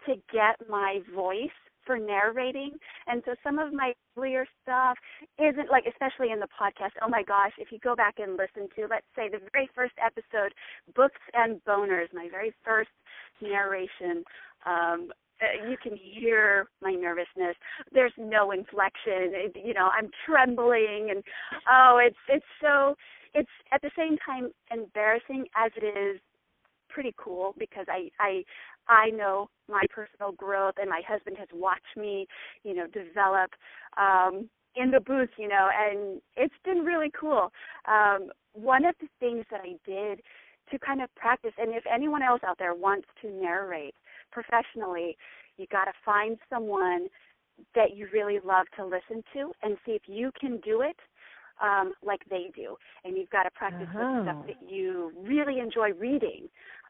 to 0.05 0.15
get 0.31 0.69
my 0.69 0.99
voice 1.15 1.49
for 1.89 1.97
narrating. 1.97 2.73
And 3.07 3.23
so 3.25 3.33
some 3.43 3.57
of 3.57 3.73
my 3.73 3.93
earlier 4.15 4.45
stuff 4.61 4.95
isn't 5.39 5.71
like 5.71 5.85
especially 5.89 6.31
in 6.31 6.39
the 6.39 6.47
podcast. 6.53 6.91
Oh 7.01 7.09
my 7.09 7.23
gosh, 7.23 7.53
if 7.57 7.71
you 7.71 7.79
go 7.79 7.95
back 7.95 8.19
and 8.19 8.33
listen 8.33 8.69
to 8.75 8.85
let's 8.87 9.07
say 9.15 9.27
the 9.27 9.39
very 9.51 9.67
first 9.73 9.93
episode, 9.97 10.53
Books 10.95 11.21
and 11.33 11.59
Boners, 11.65 12.13
my 12.13 12.27
very 12.29 12.53
first 12.63 12.91
narration, 13.41 14.23
um 14.67 15.09
uh, 15.41 15.69
you 15.69 15.77
can 15.81 15.97
hear 15.97 16.67
my 16.81 16.91
nervousness. 16.91 17.55
There's 17.93 18.11
no 18.17 18.51
inflection. 18.51 19.31
It, 19.31 19.55
you 19.55 19.73
know, 19.73 19.89
I'm 19.97 20.09
trembling, 20.25 21.07
and 21.09 21.23
oh, 21.67 21.99
it's 22.05 22.17
it's 22.27 22.45
so 22.61 22.93
it's 23.33 23.49
at 23.71 23.81
the 23.81 23.89
same 23.97 24.17
time 24.23 24.51
embarrassing 24.69 25.45
as 25.55 25.71
it 25.81 25.85
is 25.85 26.19
pretty 26.89 27.15
cool 27.17 27.55
because 27.57 27.85
I 27.87 28.09
I 28.19 28.43
I 28.89 29.11
know 29.11 29.49
my 29.69 29.83
personal 29.93 30.31
growth, 30.33 30.75
and 30.79 30.89
my 30.89 31.01
husband 31.07 31.37
has 31.37 31.47
watched 31.53 31.95
me, 31.95 32.27
you 32.63 32.73
know, 32.73 32.87
develop 32.87 33.51
um, 33.97 34.49
in 34.75 34.91
the 34.91 34.99
booth, 34.99 35.29
you 35.37 35.47
know, 35.47 35.69
and 35.73 36.21
it's 36.35 36.53
been 36.65 36.79
really 36.79 37.11
cool. 37.19 37.51
Um, 37.87 38.31
one 38.53 38.85
of 38.85 38.95
the 38.99 39.07
things 39.19 39.45
that 39.51 39.61
I 39.63 39.75
did 39.85 40.21
to 40.71 40.79
kind 40.79 41.01
of 41.01 41.13
practice, 41.15 41.53
and 41.57 41.73
if 41.73 41.83
anyone 41.91 42.23
else 42.23 42.41
out 42.45 42.57
there 42.59 42.73
wants 42.73 43.07
to 43.21 43.29
narrate 43.29 43.95
professionally, 44.31 45.17
you 45.57 45.65
got 45.71 45.85
to 45.85 45.93
find 46.05 46.37
someone 46.49 47.07
that 47.75 47.95
you 47.95 48.07
really 48.13 48.39
love 48.43 48.67
to 48.77 48.85
listen 48.85 49.23
to 49.33 49.51
and 49.63 49.77
see 49.85 49.93
if 49.93 50.03
you 50.07 50.31
can 50.39 50.59
do 50.61 50.81
it 50.81 50.95
um, 51.61 51.93
like 52.05 52.21
they 52.29 52.51
do. 52.55 52.75
And 53.03 53.17
you've 53.17 53.29
got 53.29 53.43
to 53.43 53.51
practice 53.51 53.87
Uh-huh. 53.89 53.99
with 53.99 54.09
stuff 54.21 54.37
that 54.47 54.71
you 54.71 55.11
really 55.21 55.59
enjoy 55.59 55.91
reading, 55.93 56.47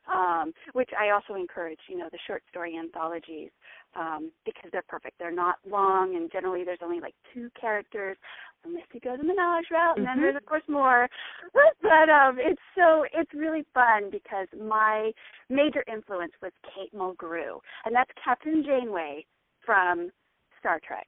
um, 0.07 0.53
which 0.73 0.89
I 0.99 1.09
also 1.11 1.35
encourage, 1.35 1.79
you 1.87 1.97
know, 1.97 2.09
the 2.11 2.19
short 2.27 2.43
story 2.49 2.77
anthologies 2.77 3.49
um, 3.95 4.31
because 4.45 4.69
they're 4.71 4.83
perfect. 4.87 5.17
They're 5.19 5.31
not 5.31 5.55
long, 5.69 6.15
and 6.15 6.31
generally 6.31 6.63
there's 6.63 6.79
only 6.83 6.99
like 6.99 7.15
two 7.33 7.49
characters, 7.59 8.17
unless 8.65 8.83
you 8.93 8.99
go 8.99 9.15
the 9.17 9.23
menage 9.23 9.65
route, 9.71 9.97
and 9.97 10.05
then 10.05 10.17
Mhm. 10.17 10.21
there's 10.21 10.35
of 10.35 10.45
course 10.45 10.67
more. 10.67 11.09
But 11.81 12.09
um, 12.09 12.37
it's 12.39 12.61
so 12.75 13.05
it's 13.13 13.33
really 13.33 13.63
fun 13.73 14.09
because 14.11 14.47
my 14.59 15.11
major 15.49 15.83
influence 15.87 16.33
was 16.41 16.51
Kate 16.63 16.93
Mulgrew, 16.93 17.59
and 17.85 17.95
that's 17.95 18.11
Captain 18.23 18.63
Janeway 18.63 19.25
from 19.65 20.11
Star 20.59 20.79
Trek. 20.85 21.07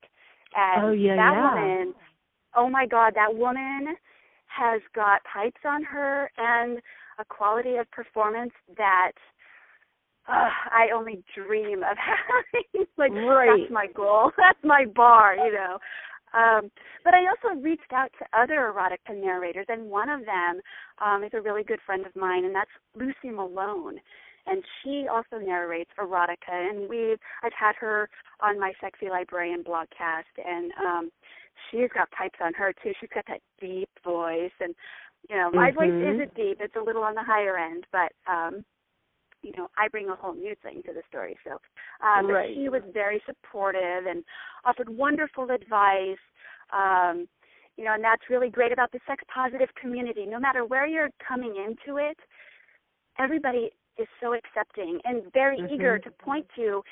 And 0.56 0.84
Oh, 0.86 0.92
yeah, 0.92 1.16
that 1.16 1.34
yeah. 1.34 1.44
woman, 1.44 1.94
oh 2.56 2.70
my 2.70 2.86
God, 2.86 3.14
that 3.16 3.34
woman 3.34 3.96
has 4.48 4.82
got 4.94 5.22
pipes 5.24 5.62
on 5.66 5.84
her 5.84 6.30
and 6.38 6.82
a 7.22 7.26
quality 7.26 7.76
of 7.78 7.90
performance 7.92 8.52
that 8.78 9.12
uh, 10.28 10.50
I 10.72 10.90
only 10.94 11.24
dream 11.36 11.80
of 11.80 11.98
having. 11.98 12.86
like 12.98 13.12
Right. 13.12 13.62
that's 13.62 13.72
my 13.72 13.88
goal. 13.94 14.32
That's 14.38 14.60
my 14.64 14.86
bar, 14.86 15.36
you 15.36 15.52
know. 15.54 15.78
Um, 16.34 16.72
but 17.04 17.14
I 17.14 17.26
also 17.28 17.60
reached 17.60 17.92
out 17.94 18.10
to 18.20 18.40
other 18.40 18.72
erotica 18.74 19.14
narrators, 19.20 19.66
and 19.68 19.90
one 19.90 20.10
of 20.10 20.22
them 20.26 20.62
um, 21.04 21.24
is 21.26 21.32
a 21.34 21.42
really 21.42 21.64
good 21.64 21.80
friend 21.86 22.06
of 22.06 22.16
mine, 22.16 22.46
and 22.46 22.56
that's 22.56 22.72
Lucy 22.96 23.36
Malone. 23.36 24.00
And 24.48 24.64
she 24.82 25.08
also 25.12 25.44
narrates 25.44 25.92
erotica, 26.00 26.50
and 26.70 26.90
we've 26.90 27.20
I've 27.44 27.52
had 27.58 27.76
her 27.80 28.10
on 28.40 28.60
my 28.60 28.72
Sexy 28.80 29.10
Librarian 29.10 29.64
blogcast, 29.64 30.34
and 30.44 30.72
um, 30.80 31.12
she's 31.70 31.90
got 31.94 32.10
pipes 32.12 32.40
on 32.42 32.54
her 32.54 32.74
too. 32.82 32.94
She's 33.00 33.10
got 33.14 33.26
that 33.28 33.42
deep 33.60 33.90
voice, 34.04 34.52
and 34.62 34.74
you 35.30 35.36
know 35.36 35.52
my 35.52 35.72
voice 35.72 35.92
Mhm. 35.92 36.16
isn't 36.16 36.34
deep; 36.36 36.58
it's 36.60 36.76
a 36.76 36.82
little 36.84 37.04
on 37.04 37.16
the 37.16 37.24
higher 37.24 37.58
end, 37.58 37.86
but 37.92 38.12
um, 38.28 38.64
you 39.42 39.52
know 39.58 39.70
I 39.78 39.88
bring 39.88 40.10
a 40.10 40.16
whole 40.16 40.34
new 40.34 40.56
thing 40.62 40.82
to 40.84 40.94
the 40.94 41.04
story. 41.08 41.38
So, 41.44 41.60
but 42.00 42.24
Right. 42.28 42.56
she 42.56 42.70
was 42.70 42.82
very 42.94 43.22
supportive 43.26 44.06
and 44.06 44.24
offered 44.66 44.90
wonderful 44.90 45.50
advice. 45.52 46.18
Um, 46.74 47.28
you 47.78 47.86
know, 47.86 47.94
and 47.94 48.04
that's 48.04 48.30
really 48.30 48.50
great 48.50 48.72
about 48.72 48.92
the 48.92 49.00
sex 49.08 49.24
positive 49.34 49.70
community. 49.80 50.26
No 50.26 50.40
matter 50.40 50.66
where 50.66 50.86
you're 50.86 51.10
coming 51.26 51.56
into 51.56 51.98
it, 51.98 52.18
everybody 53.18 53.72
is 53.98 54.08
so 54.22 54.34
accepting 54.34 55.00
and 55.04 55.32
very 55.34 55.58
Mhm. 55.58 55.74
eager 55.74 56.00
to 56.00 56.12
point 56.12 56.48
you 56.58 56.84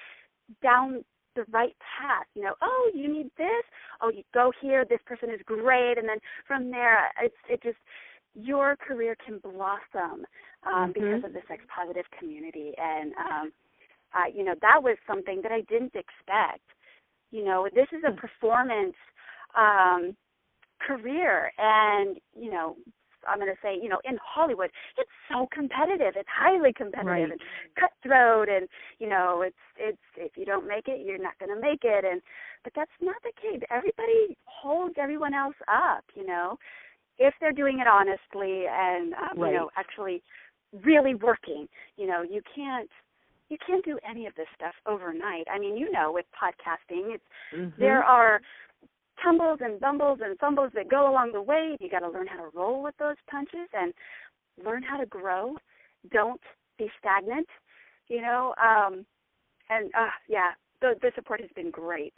down 0.62 1.04
the 1.36 1.46
right 1.52 1.76
path. 1.80 2.26
You 2.34 2.44
know, 2.44 2.56
oh, 2.62 2.92
you 2.94 3.12
need 3.12 3.30
this. 3.38 3.64
Oh, 4.02 4.10
you 4.10 4.24
go 4.34 4.52
here. 4.62 4.86
This 4.86 5.02
person 5.06 5.30
is 5.30 5.42
great, 5.46 5.98
and 5.98 6.08
then 6.08 6.20
from 6.48 6.72
there, 6.72 7.12
it's 7.22 7.36
it 7.48 7.62
just 7.62 7.78
your 8.42 8.76
career 8.76 9.16
can 9.26 9.40
blossom 9.40 10.26
um, 10.66 10.90
Mhm. 10.90 10.94
because 10.94 11.24
of 11.24 11.34
the 11.34 11.42
sex 11.48 11.64
positive 11.74 12.06
community. 12.18 12.74
And 12.78 13.14
um, 13.16 13.52
uh, 14.14 14.28
you 14.34 14.44
know, 14.44 14.56
that 14.62 14.82
was 14.82 14.98
something 15.08 15.42
that 15.44 15.52
I 15.52 15.62
didn't 15.62 15.96
expect. 15.96 16.64
You 17.32 17.44
know, 17.46 17.68
this 17.74 17.88
is 17.92 18.04
a 18.08 18.12
performance 18.12 18.96
um, 19.56 20.16
career, 20.80 21.52
and 21.58 22.18
you 22.36 22.50
know, 22.52 22.76
I'm 23.28 23.40
going 23.40 23.52
to 23.52 23.60
say, 23.62 23.78
you 23.82 23.90
know, 23.90 24.00
in 24.06 24.18
Hollywood, 24.24 24.72
it's 24.98 25.10
so 25.30 25.48
competitive. 25.52 26.14
It's 26.16 26.30
highly 26.30 26.74
competitive 26.74 27.30
Right. 27.30 27.32
and 27.32 27.40
cutthroat, 27.78 28.50
and 28.50 28.68
you 29.00 29.08
know, 29.10 29.42
it's 29.46 29.58
it's 29.78 29.98
if 30.18 30.38
you 30.38 30.46
don't 30.46 30.68
make 30.68 30.88
it, 30.88 31.06
you're 31.06 31.18
not 31.22 31.38
going 31.40 31.54
to 31.54 31.62
make 31.62 31.84
it. 31.84 32.06
And 32.06 32.22
but 32.64 32.74
that's 32.76 32.92
not 33.02 33.16
the 33.24 33.34
case. 33.42 33.62
Everybody 33.70 34.38
holds 34.46 34.96
everyone 34.98 35.34
else 35.34 35.56
up. 35.68 36.06
You 36.16 36.26
know, 36.26 36.58
if 37.20 37.34
they're 37.40 37.52
doing 37.52 37.80
it 37.80 37.88
honestly 37.88 38.66
and 38.68 39.14
um, 39.14 39.38
Right. 39.38 39.52
you 39.52 39.58
know 39.58 39.70
actually 39.78 40.24
really 40.84 41.16
working. 41.16 41.68
You 41.98 42.08
know, 42.08 42.22
you 42.22 42.42
can't 42.56 42.90
you 43.50 43.58
can't 43.66 43.84
do 43.84 43.98
any 44.08 44.28
of 44.28 44.36
this 44.36 44.48
stuff 44.56 44.76
overnight. 44.86 45.48
I 45.52 45.58
mean, 45.58 45.76
you 45.76 45.92
know, 45.92 46.12
with 46.12 46.26
podcasting, 46.40 47.16
it's 47.16 47.24
Mhm. 47.54 47.74
there 47.78 48.04
are 48.04 48.42
tumbles 49.24 49.60
and 49.62 49.80
bumbles 49.80 50.20
and 50.22 50.38
fumbles 50.40 50.72
that 50.74 50.88
go 50.88 51.10
along 51.10 51.32
the 51.32 51.42
way. 51.42 51.76
You 51.80 51.90
got 51.90 52.00
to 52.00 52.10
learn 52.10 52.28
how 52.28 52.38
to 52.38 52.50
roll 52.58 52.82
with 52.82 52.96
those 52.98 53.18
punches 53.30 53.68
and 53.74 53.94
learn 54.64 54.84
how 54.84 54.98
to 54.98 55.06
grow. 55.06 55.58
Don't 56.12 56.42
be 56.78 56.92
stagnant. 57.00 57.50
You 58.08 58.22
know, 58.22 58.54
um, 58.58 59.06
and 59.70 59.92
uh, 59.96 60.12
yeah, 60.28 60.52
the 60.82 60.96
the 61.02 61.12
support 61.16 61.42
has 61.42 61.50
been 61.56 61.72
great. 61.72 62.14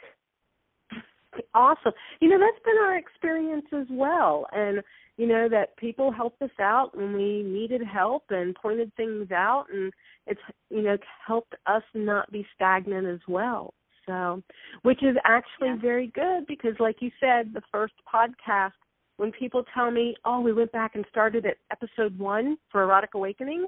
Awesome. 1.54 1.92
You 2.20 2.28
know, 2.28 2.38
that's 2.38 2.64
been 2.64 2.78
our 2.78 2.96
experience 2.96 3.66
as 3.72 3.86
well. 3.90 4.46
And, 4.52 4.82
you 5.16 5.26
know, 5.26 5.48
that 5.48 5.76
people 5.76 6.10
helped 6.10 6.42
us 6.42 6.50
out 6.60 6.96
when 6.96 7.14
we 7.14 7.42
needed 7.42 7.82
help 7.82 8.24
and 8.30 8.54
pointed 8.54 8.94
things 8.96 9.30
out 9.30 9.66
and 9.72 9.92
it's 10.26 10.40
you 10.70 10.82
know, 10.82 10.96
helped 11.26 11.54
us 11.66 11.82
not 11.94 12.30
be 12.30 12.46
stagnant 12.54 13.06
as 13.06 13.20
well. 13.28 13.74
So 14.06 14.42
which 14.82 15.02
is 15.02 15.16
actually 15.24 15.68
Yeah. 15.68 15.76
very 15.76 16.08
good 16.08 16.46
because 16.46 16.78
like 16.80 17.02
you 17.02 17.10
said, 17.20 17.52
the 17.52 17.62
first 17.72 17.94
podcast 18.12 18.72
when 19.16 19.30
people 19.32 19.62
tell 19.74 19.90
me, 19.90 20.16
"Oh, 20.24 20.40
we 20.40 20.52
went 20.52 20.72
back 20.72 20.94
and 20.96 21.04
started 21.10 21.46
at 21.46 21.58
episode 21.70 22.18
one 22.18 22.56
for 22.70 22.82
Erotic 22.82 23.14
Awakening," 23.14 23.66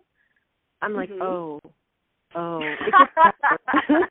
I'm 0.83 0.95
like, 0.95 1.11
Mhm. 1.11 1.23
"Oh, 1.23 1.61
oh." 2.35 2.61
it 2.61 2.79
gets 2.81 3.15
better. 3.15 4.09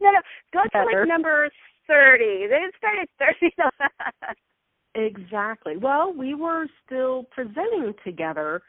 no, 0.00 0.10
no, 0.10 0.20
go 0.52 0.62
to 0.62 0.84
like 0.84 1.08
number 1.08 1.50
thirty. 1.92 2.46
They 2.48 2.58
didn't 2.60 2.74
start 2.80 2.96
at 3.04 3.08
thirty. 3.20 3.54
Exactly. 4.94 5.76
Well, 5.76 6.12
we 6.12 6.34
were 6.34 6.66
still 6.84 7.24
presenting 7.30 7.94
together, 8.04 8.60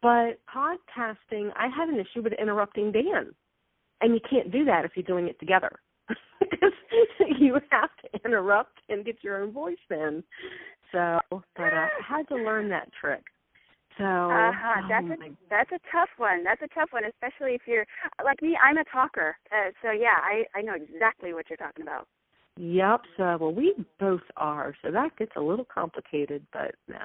but 0.00 0.40
podcasting, 0.48 1.50
I 1.56 1.68
had 1.68 1.88
an 1.88 1.98
issue 2.00 2.22
with 2.22 2.32
interrupting 2.40 2.92
Dan. 2.92 3.34
And 4.00 4.14
you 4.14 4.20
can't 4.30 4.50
do 4.52 4.64
that 4.64 4.84
if 4.84 4.92
you're 4.94 5.02
doing 5.04 5.26
it 5.28 5.38
together. 5.40 5.70
Because 6.40 6.72
you 7.38 7.54
have 7.70 7.90
to 8.02 8.08
interrupt 8.24 8.78
and 8.88 9.04
get 9.04 9.16
your 9.22 9.42
own 9.42 9.50
voice 9.52 9.76
in. 9.90 10.22
So, 10.92 11.18
but 11.30 11.72
uh, 11.74 11.88
I 11.88 11.88
had 12.08 12.28
to 12.28 12.36
learn 12.36 12.68
that 12.70 12.88
trick. 12.98 13.24
So, 13.98 14.04
Uh-huh. 14.04 14.80
oh 14.84 14.88
That's 14.88 15.06
my 15.08 15.26
a 15.26 15.30
that's 15.50 15.72
a 15.72 15.80
tough 15.92 16.08
one. 16.16 16.44
That's 16.44 16.62
a 16.62 16.68
tough 16.68 16.88
one, 16.92 17.02
especially 17.04 17.54
if 17.54 17.62
you're 17.66 17.84
like 18.24 18.40
me. 18.40 18.56
I'm 18.62 18.78
a 18.78 18.84
talker, 18.84 19.36
uh, 19.52 19.70
so 19.82 19.90
yeah, 19.90 20.16
I 20.22 20.44
I 20.56 20.62
know 20.62 20.74
exactly 20.74 21.34
what 21.34 21.50
you're 21.50 21.56
talking 21.58 21.82
about. 21.82 22.06
Yep. 22.58 23.02
So, 23.16 23.38
well, 23.40 23.54
we 23.54 23.74
both 24.00 24.20
are. 24.36 24.74
So 24.82 24.90
that 24.90 25.16
gets 25.16 25.30
a 25.36 25.40
little 25.40 25.66
complicated, 25.72 26.44
but 26.52 26.74
no, 26.88 26.98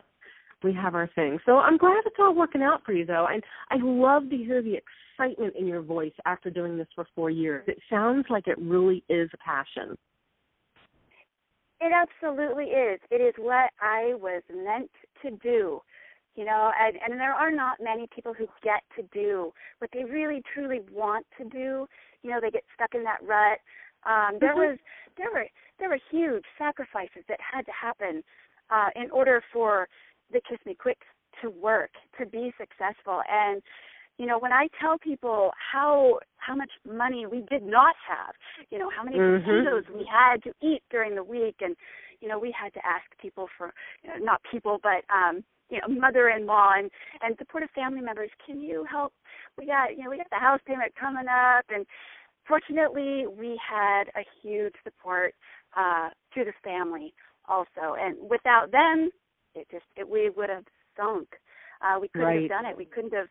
we 0.63 0.73
have 0.73 0.95
our 0.95 1.07
thing. 1.13 1.37
So 1.45 1.57
I'm 1.59 1.77
glad 1.77 2.01
it's 2.05 2.15
all 2.19 2.33
working 2.33 2.63
out 2.63 2.81
for 2.83 2.93
you, 2.93 3.05
though. 3.05 3.27
And 3.31 3.43
I 3.69 3.75
love 3.79 4.29
to 4.31 4.37
hear 4.37 4.63
the 4.63 4.75
excitement 4.75 5.53
in 5.57 5.67
your 5.67 5.83
voice 5.83 6.13
after 6.25 6.49
doing 6.49 6.75
this 6.75 6.87
for 6.95 7.05
four 7.13 7.29
years. 7.29 7.65
It 7.67 7.77
sounds 7.87 8.25
like 8.31 8.47
it 8.47 8.57
really 8.57 9.03
is 9.09 9.29
a 9.33 9.37
passion. 9.37 9.95
It 11.79 11.91
absolutely 11.93 12.65
is. 12.65 12.99
It 13.11 13.21
is 13.21 13.35
what 13.37 13.69
I 13.79 14.13
was 14.15 14.41
meant 14.51 14.89
to 15.21 15.31
do. 15.43 15.81
You 16.35 16.45
know, 16.45 16.71
and, 16.81 16.97
and 17.05 17.19
there 17.19 17.33
are 17.33 17.51
not 17.51 17.77
many 17.79 18.07
people 18.07 18.33
who 18.33 18.47
get 18.63 18.81
to 18.95 19.03
do 19.13 19.53
what 19.77 19.91
they 19.93 20.03
really 20.03 20.41
truly 20.51 20.79
want 20.91 21.27
to 21.37 21.43
do. 21.43 21.85
You 22.23 22.31
know, 22.31 22.39
they 22.41 22.49
get 22.49 22.63
stuck 22.73 22.95
in 22.95 23.03
that 23.03 23.19
rut. 23.21 23.59
Um, 24.05 24.39
there 24.39 24.55
Mhm. 24.55 24.71
was 24.71 24.79
there 25.17 25.31
were 25.31 25.45
there 25.79 25.89
were 25.89 25.99
huge 26.11 26.45
sacrifices 26.57 27.23
that 27.27 27.39
had 27.39 27.65
to 27.65 27.71
happen 27.71 28.23
uh, 28.69 28.89
in 28.95 29.11
order 29.11 29.41
for 29.51 29.87
the 30.31 30.41
Kiss 30.49 30.59
Me 30.65 30.75
Quick 30.75 30.99
to 31.41 31.49
work, 31.49 31.91
to 32.19 32.25
be 32.25 32.53
successful. 32.57 33.21
And 33.29 33.61
you 34.17 34.27
know, 34.27 34.37
when 34.37 34.53
I 34.53 34.67
tell 34.79 34.97
people 34.97 35.51
how 35.71 36.19
how 36.37 36.55
much 36.55 36.69
money 36.87 37.25
we 37.25 37.43
did 37.49 37.63
not 37.63 37.95
have, 38.07 38.35
you 38.69 38.77
know, 38.77 38.89
how 38.95 39.03
many 39.03 39.17
Mhm. 39.17 39.41
potatoes 39.41 39.83
we 39.89 40.05
had 40.05 40.43
to 40.43 40.53
eat 40.61 40.83
during 40.91 41.15
the 41.15 41.23
week, 41.23 41.55
and 41.61 41.75
you 42.21 42.27
know, 42.27 42.37
we 42.39 42.51
had 42.51 42.73
to 42.73 42.85
ask 42.85 43.05
people 43.19 43.49
for, 43.57 43.73
you 44.03 44.09
know, 44.09 44.17
not 44.23 44.41
people, 44.49 44.79
but 44.81 45.03
um, 45.09 45.43
you 45.69 45.79
know, 45.81 45.87
mother-in-law 45.87 46.73
and 46.77 46.91
and 47.21 47.35
supportive 47.37 47.71
family 47.71 48.01
members, 48.01 48.29
can 48.45 48.61
you 48.61 48.85
help? 48.89 49.13
We 49.57 49.65
got, 49.65 49.97
you 49.97 50.03
know, 50.03 50.11
we 50.11 50.17
got 50.17 50.29
the 50.29 50.37
house 50.37 50.61
payment 50.65 50.93
coming 50.95 51.27
up, 51.27 51.65
and 51.69 51.85
fortunately, 52.47 53.25
we 53.27 53.59
had 53.59 54.05
a 54.15 54.25
huge 54.41 54.73
support 54.83 55.33
uh, 55.75 56.09
through 56.33 56.45
the 56.45 56.53
family 56.63 57.13
also, 57.47 57.95
and 57.99 58.15
without 58.29 58.71
them, 58.71 59.09
it 59.55 59.67
just 59.71 59.85
it, 59.95 60.07
we 60.07 60.29
would 60.29 60.49
have 60.49 60.63
sunk. 60.97 61.27
Uh, 61.81 61.99
we 61.99 62.07
couldn't 62.09 62.25
Right. 62.25 62.41
have 62.41 62.49
done 62.49 62.65
it. 62.65 62.77
We 62.77 62.85
couldn't 62.85 63.13
have 63.13 63.27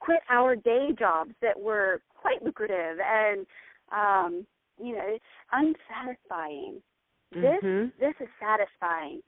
quit 0.00 0.20
our 0.28 0.54
day 0.56 0.88
jobs 0.98 1.32
that 1.40 1.58
were 1.58 2.02
quite 2.14 2.42
lucrative 2.42 2.98
and 3.00 3.46
um, 3.92 4.46
you 4.78 4.94
know 4.94 5.18
unsatisfying. 5.52 6.82
This 7.32 7.62
Mhm. 7.62 7.92
this 7.98 8.14
is 8.20 8.28
satisfying. 8.40 9.22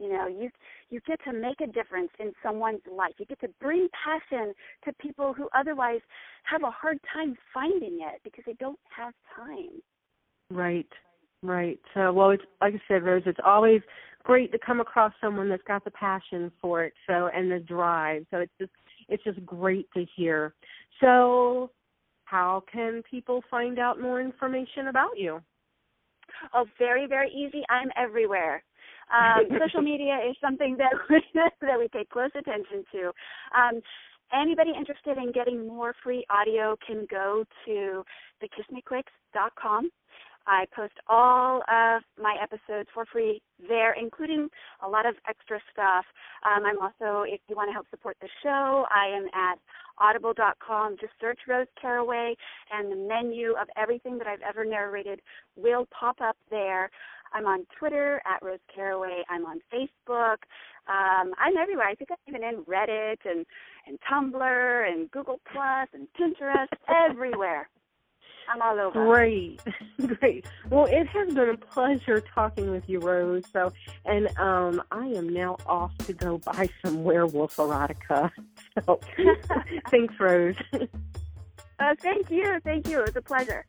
You 0.00 0.08
know, 0.08 0.26
you 0.26 0.50
you 0.88 1.00
get 1.06 1.20
to 1.24 1.32
make 1.32 1.60
a 1.60 1.66
difference 1.66 2.10
in 2.18 2.32
someone's 2.42 2.80
life. 2.90 3.12
You 3.18 3.26
get 3.26 3.40
to 3.40 3.48
bring 3.60 3.88
passion 3.92 4.54
to 4.84 4.92
people 4.94 5.34
who 5.34 5.48
otherwise 5.54 6.00
have 6.44 6.62
a 6.62 6.70
hard 6.70 6.98
time 7.12 7.36
finding 7.52 8.00
it 8.00 8.20
because 8.24 8.44
they 8.46 8.54
don't 8.54 8.78
have 8.96 9.12
time. 9.36 9.82
Right. 10.50 10.88
Right. 11.42 11.78
So, 11.94 12.12
well, 12.12 12.30
it's 12.30 12.42
like 12.60 12.74
I 12.74 12.80
said, 12.88 13.04
Rose. 13.04 13.22
It's 13.26 13.38
always 13.44 13.82
great 14.24 14.52
to 14.52 14.58
come 14.58 14.80
across 14.80 15.12
someone 15.20 15.48
that's 15.48 15.62
got 15.66 15.84
the 15.84 15.90
passion 15.90 16.50
for 16.60 16.84
it. 16.84 16.94
So, 17.06 17.28
and 17.34 17.50
the 17.50 17.58
drive. 17.58 18.24
So, 18.30 18.38
it's 18.38 18.52
just 18.58 18.72
it's 19.08 19.24
just 19.24 19.44
great 19.44 19.86
to 19.92 20.06
hear. 20.16 20.54
So, 21.00 21.70
how 22.24 22.62
can 22.72 23.02
people 23.10 23.42
find 23.50 23.78
out 23.78 24.00
more 24.00 24.20
information 24.20 24.88
about 24.88 25.18
you? 25.18 25.40
Oh, 26.54 26.64
very, 26.78 27.06
very 27.06 27.30
easy. 27.30 27.62
I'm 27.68 27.90
everywhere. 27.96 28.62
Um, 29.10 29.58
social 29.58 29.82
media 29.82 30.18
is 30.28 30.36
something 30.40 30.76
that 30.78 30.92
we, 31.08 31.22
that 31.34 31.78
we 31.78 31.88
pay 31.88 32.04
close 32.10 32.30
attention 32.36 32.84
to. 32.92 33.12
Um, 33.56 33.80
anybody 34.32 34.70
interested 34.76 35.18
in 35.18 35.32
getting 35.32 35.66
more 35.66 35.94
free 36.02 36.24
audio 36.30 36.76
can 36.86 37.06
go 37.10 37.44
to 37.66 38.04
thekissmequicks.com. 38.42 39.90
I 40.46 40.64
post 40.74 40.94
all 41.08 41.58
of 41.68 42.02
my 42.20 42.36
episodes 42.42 42.88
for 42.94 43.04
free 43.12 43.42
there, 43.68 43.92
including 43.92 44.48
a 44.84 44.88
lot 44.88 45.06
of 45.06 45.14
extra 45.28 45.60
stuff. 45.72 46.04
Um, 46.44 46.64
I'm 46.64 46.78
also, 46.80 47.22
if 47.22 47.40
you 47.48 47.56
want 47.56 47.68
to 47.68 47.72
help 47.72 47.86
support 47.90 48.16
the 48.20 48.28
show, 48.42 48.86
I 48.90 49.06
am 49.14 49.26
at 49.34 49.58
audible.com. 49.98 50.96
Just 51.00 51.12
search 51.20 51.38
Rose 51.46 51.66
Caraway, 51.80 52.34
and 52.72 52.90
the 52.90 52.96
menu 52.96 53.52
of 53.52 53.68
everything 53.76 54.18
that 54.18 54.26
I've 54.26 54.40
ever 54.40 54.64
narrated 54.64 55.20
will 55.56 55.86
pop 55.96 56.20
up 56.20 56.36
there. 56.50 56.90
I'm 57.32 57.46
on 57.46 57.66
Twitter 57.78 58.20
at 58.26 58.42
Rose 58.42 58.58
Caraway. 58.74 59.22
I'm 59.28 59.44
on 59.46 59.60
Facebook. 59.72 60.38
Um, 60.88 61.32
I'm 61.38 61.56
everywhere. 61.56 61.86
I 61.86 61.94
think 61.94 62.10
I'm 62.10 62.18
even 62.26 62.42
in 62.42 62.64
Reddit 62.64 63.18
and 63.24 63.46
and 63.86 63.98
Tumblr 64.10 64.92
and 64.92 65.10
Google 65.10 65.40
Plus 65.52 65.88
and 65.92 66.08
Pinterest. 66.18 66.68
everywhere. 66.88 67.68
I'm 68.52 68.62
all 68.62 68.80
over. 68.80 69.06
Great, 69.06 69.60
great. 70.18 70.44
Well, 70.70 70.86
it 70.86 71.06
has 71.06 71.32
been 71.34 71.50
a 71.50 71.56
pleasure 71.56 72.20
talking 72.34 72.70
with 72.70 72.88
you, 72.88 72.98
Rose. 72.98 73.44
So, 73.52 73.72
and 74.04 74.26
um, 74.38 74.82
I 74.90 75.06
am 75.06 75.28
now 75.28 75.56
off 75.66 75.96
to 75.98 76.12
go 76.12 76.38
buy 76.38 76.68
some 76.84 77.04
werewolf 77.04 77.56
erotica. 77.56 78.30
So, 78.86 79.00
thanks, 79.90 80.14
Rose. 80.20 80.54
Uh, 80.72 81.94
thank 81.98 82.30
you. 82.30 82.60
Thank 82.62 82.88
you. 82.88 83.00
It 83.00 83.06
was 83.06 83.16
a 83.16 83.22
pleasure. 83.22 83.66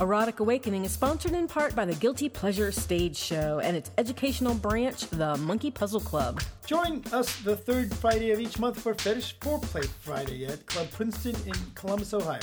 Erotic 0.00 0.38
Awakening 0.38 0.84
is 0.84 0.92
sponsored 0.92 1.32
in 1.32 1.48
part 1.48 1.74
by 1.74 1.84
the 1.84 1.94
Guilty 1.96 2.28
Pleasure 2.28 2.70
Stage 2.70 3.16
Show 3.16 3.58
and 3.58 3.76
its 3.76 3.90
educational 3.98 4.54
branch, 4.54 5.08
the 5.10 5.36
Monkey 5.38 5.72
Puzzle 5.72 5.98
Club. 5.98 6.40
Join 6.66 7.02
us 7.12 7.34
the 7.40 7.56
third 7.56 7.92
Friday 7.96 8.30
of 8.30 8.38
each 8.38 8.60
month 8.60 8.80
for 8.80 8.94
Fetish 8.94 9.38
Foreplay 9.40 9.84
Friday 9.84 10.46
at 10.46 10.64
Club 10.66 10.88
Princeton 10.92 11.34
in 11.46 11.54
Columbus, 11.74 12.14
Ohio. 12.14 12.38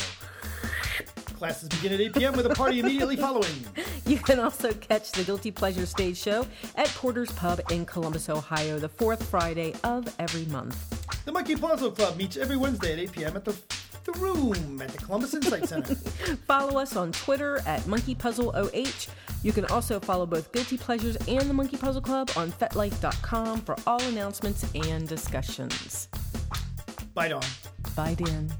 Classes 1.38 1.70
begin 1.70 1.94
at 1.94 2.00
8 2.00 2.14
p.m. 2.14 2.36
with 2.36 2.44
a 2.44 2.50
party 2.50 2.80
immediately 2.80 3.16
following. 3.16 3.66
You 4.06 4.18
can 4.18 4.38
also 4.38 4.72
catch 4.72 5.10
the 5.10 5.24
Guilty 5.24 5.50
Pleasure 5.50 5.84
Stage 5.84 6.16
Show 6.16 6.46
at 6.76 6.86
Porter's 6.90 7.32
Pub 7.32 7.60
in 7.72 7.84
Columbus, 7.84 8.28
Ohio, 8.28 8.78
the 8.78 8.88
fourth 8.88 9.20
Friday 9.28 9.74
of 9.82 10.14
every 10.20 10.44
month. 10.44 11.24
The 11.24 11.32
Monkey 11.32 11.56
Puzzle 11.56 11.90
Club 11.90 12.16
meets 12.16 12.36
every 12.36 12.56
Wednesday 12.56 12.92
at 12.92 13.00
8 13.00 13.12
p.m. 13.12 13.36
at 13.36 13.44
the, 13.44 13.56
the 14.06 14.18
Room 14.18 14.80
at 14.80 14.88
the 14.88 14.98
Columbus 14.98 15.34
Insight 15.34 15.68
Center. 15.68 15.94
Follow 16.46 16.78
us 16.78 16.96
on 16.96 17.12
Twitter 17.12 17.58
at 17.66 17.80
MonkeyPuzzleOH. 17.82 19.08
You 19.42 19.52
can 19.52 19.64
also 19.66 20.00
follow 20.00 20.26
both 20.26 20.50
Guilty 20.52 20.76
Pleasures 20.76 21.16
and 21.28 21.48
the 21.48 21.54
Monkey 21.54 21.76
Puzzle 21.76 22.00
Club 22.00 22.30
on 22.36 22.50
FetLife.com 22.50 23.60
for 23.60 23.76
all 23.86 24.02
announcements 24.02 24.64
and 24.74 25.06
discussions. 25.06 26.08
Bye, 27.14 27.28
Dawn. 27.28 27.42
Bye, 27.94 28.14
Dan. 28.14 28.52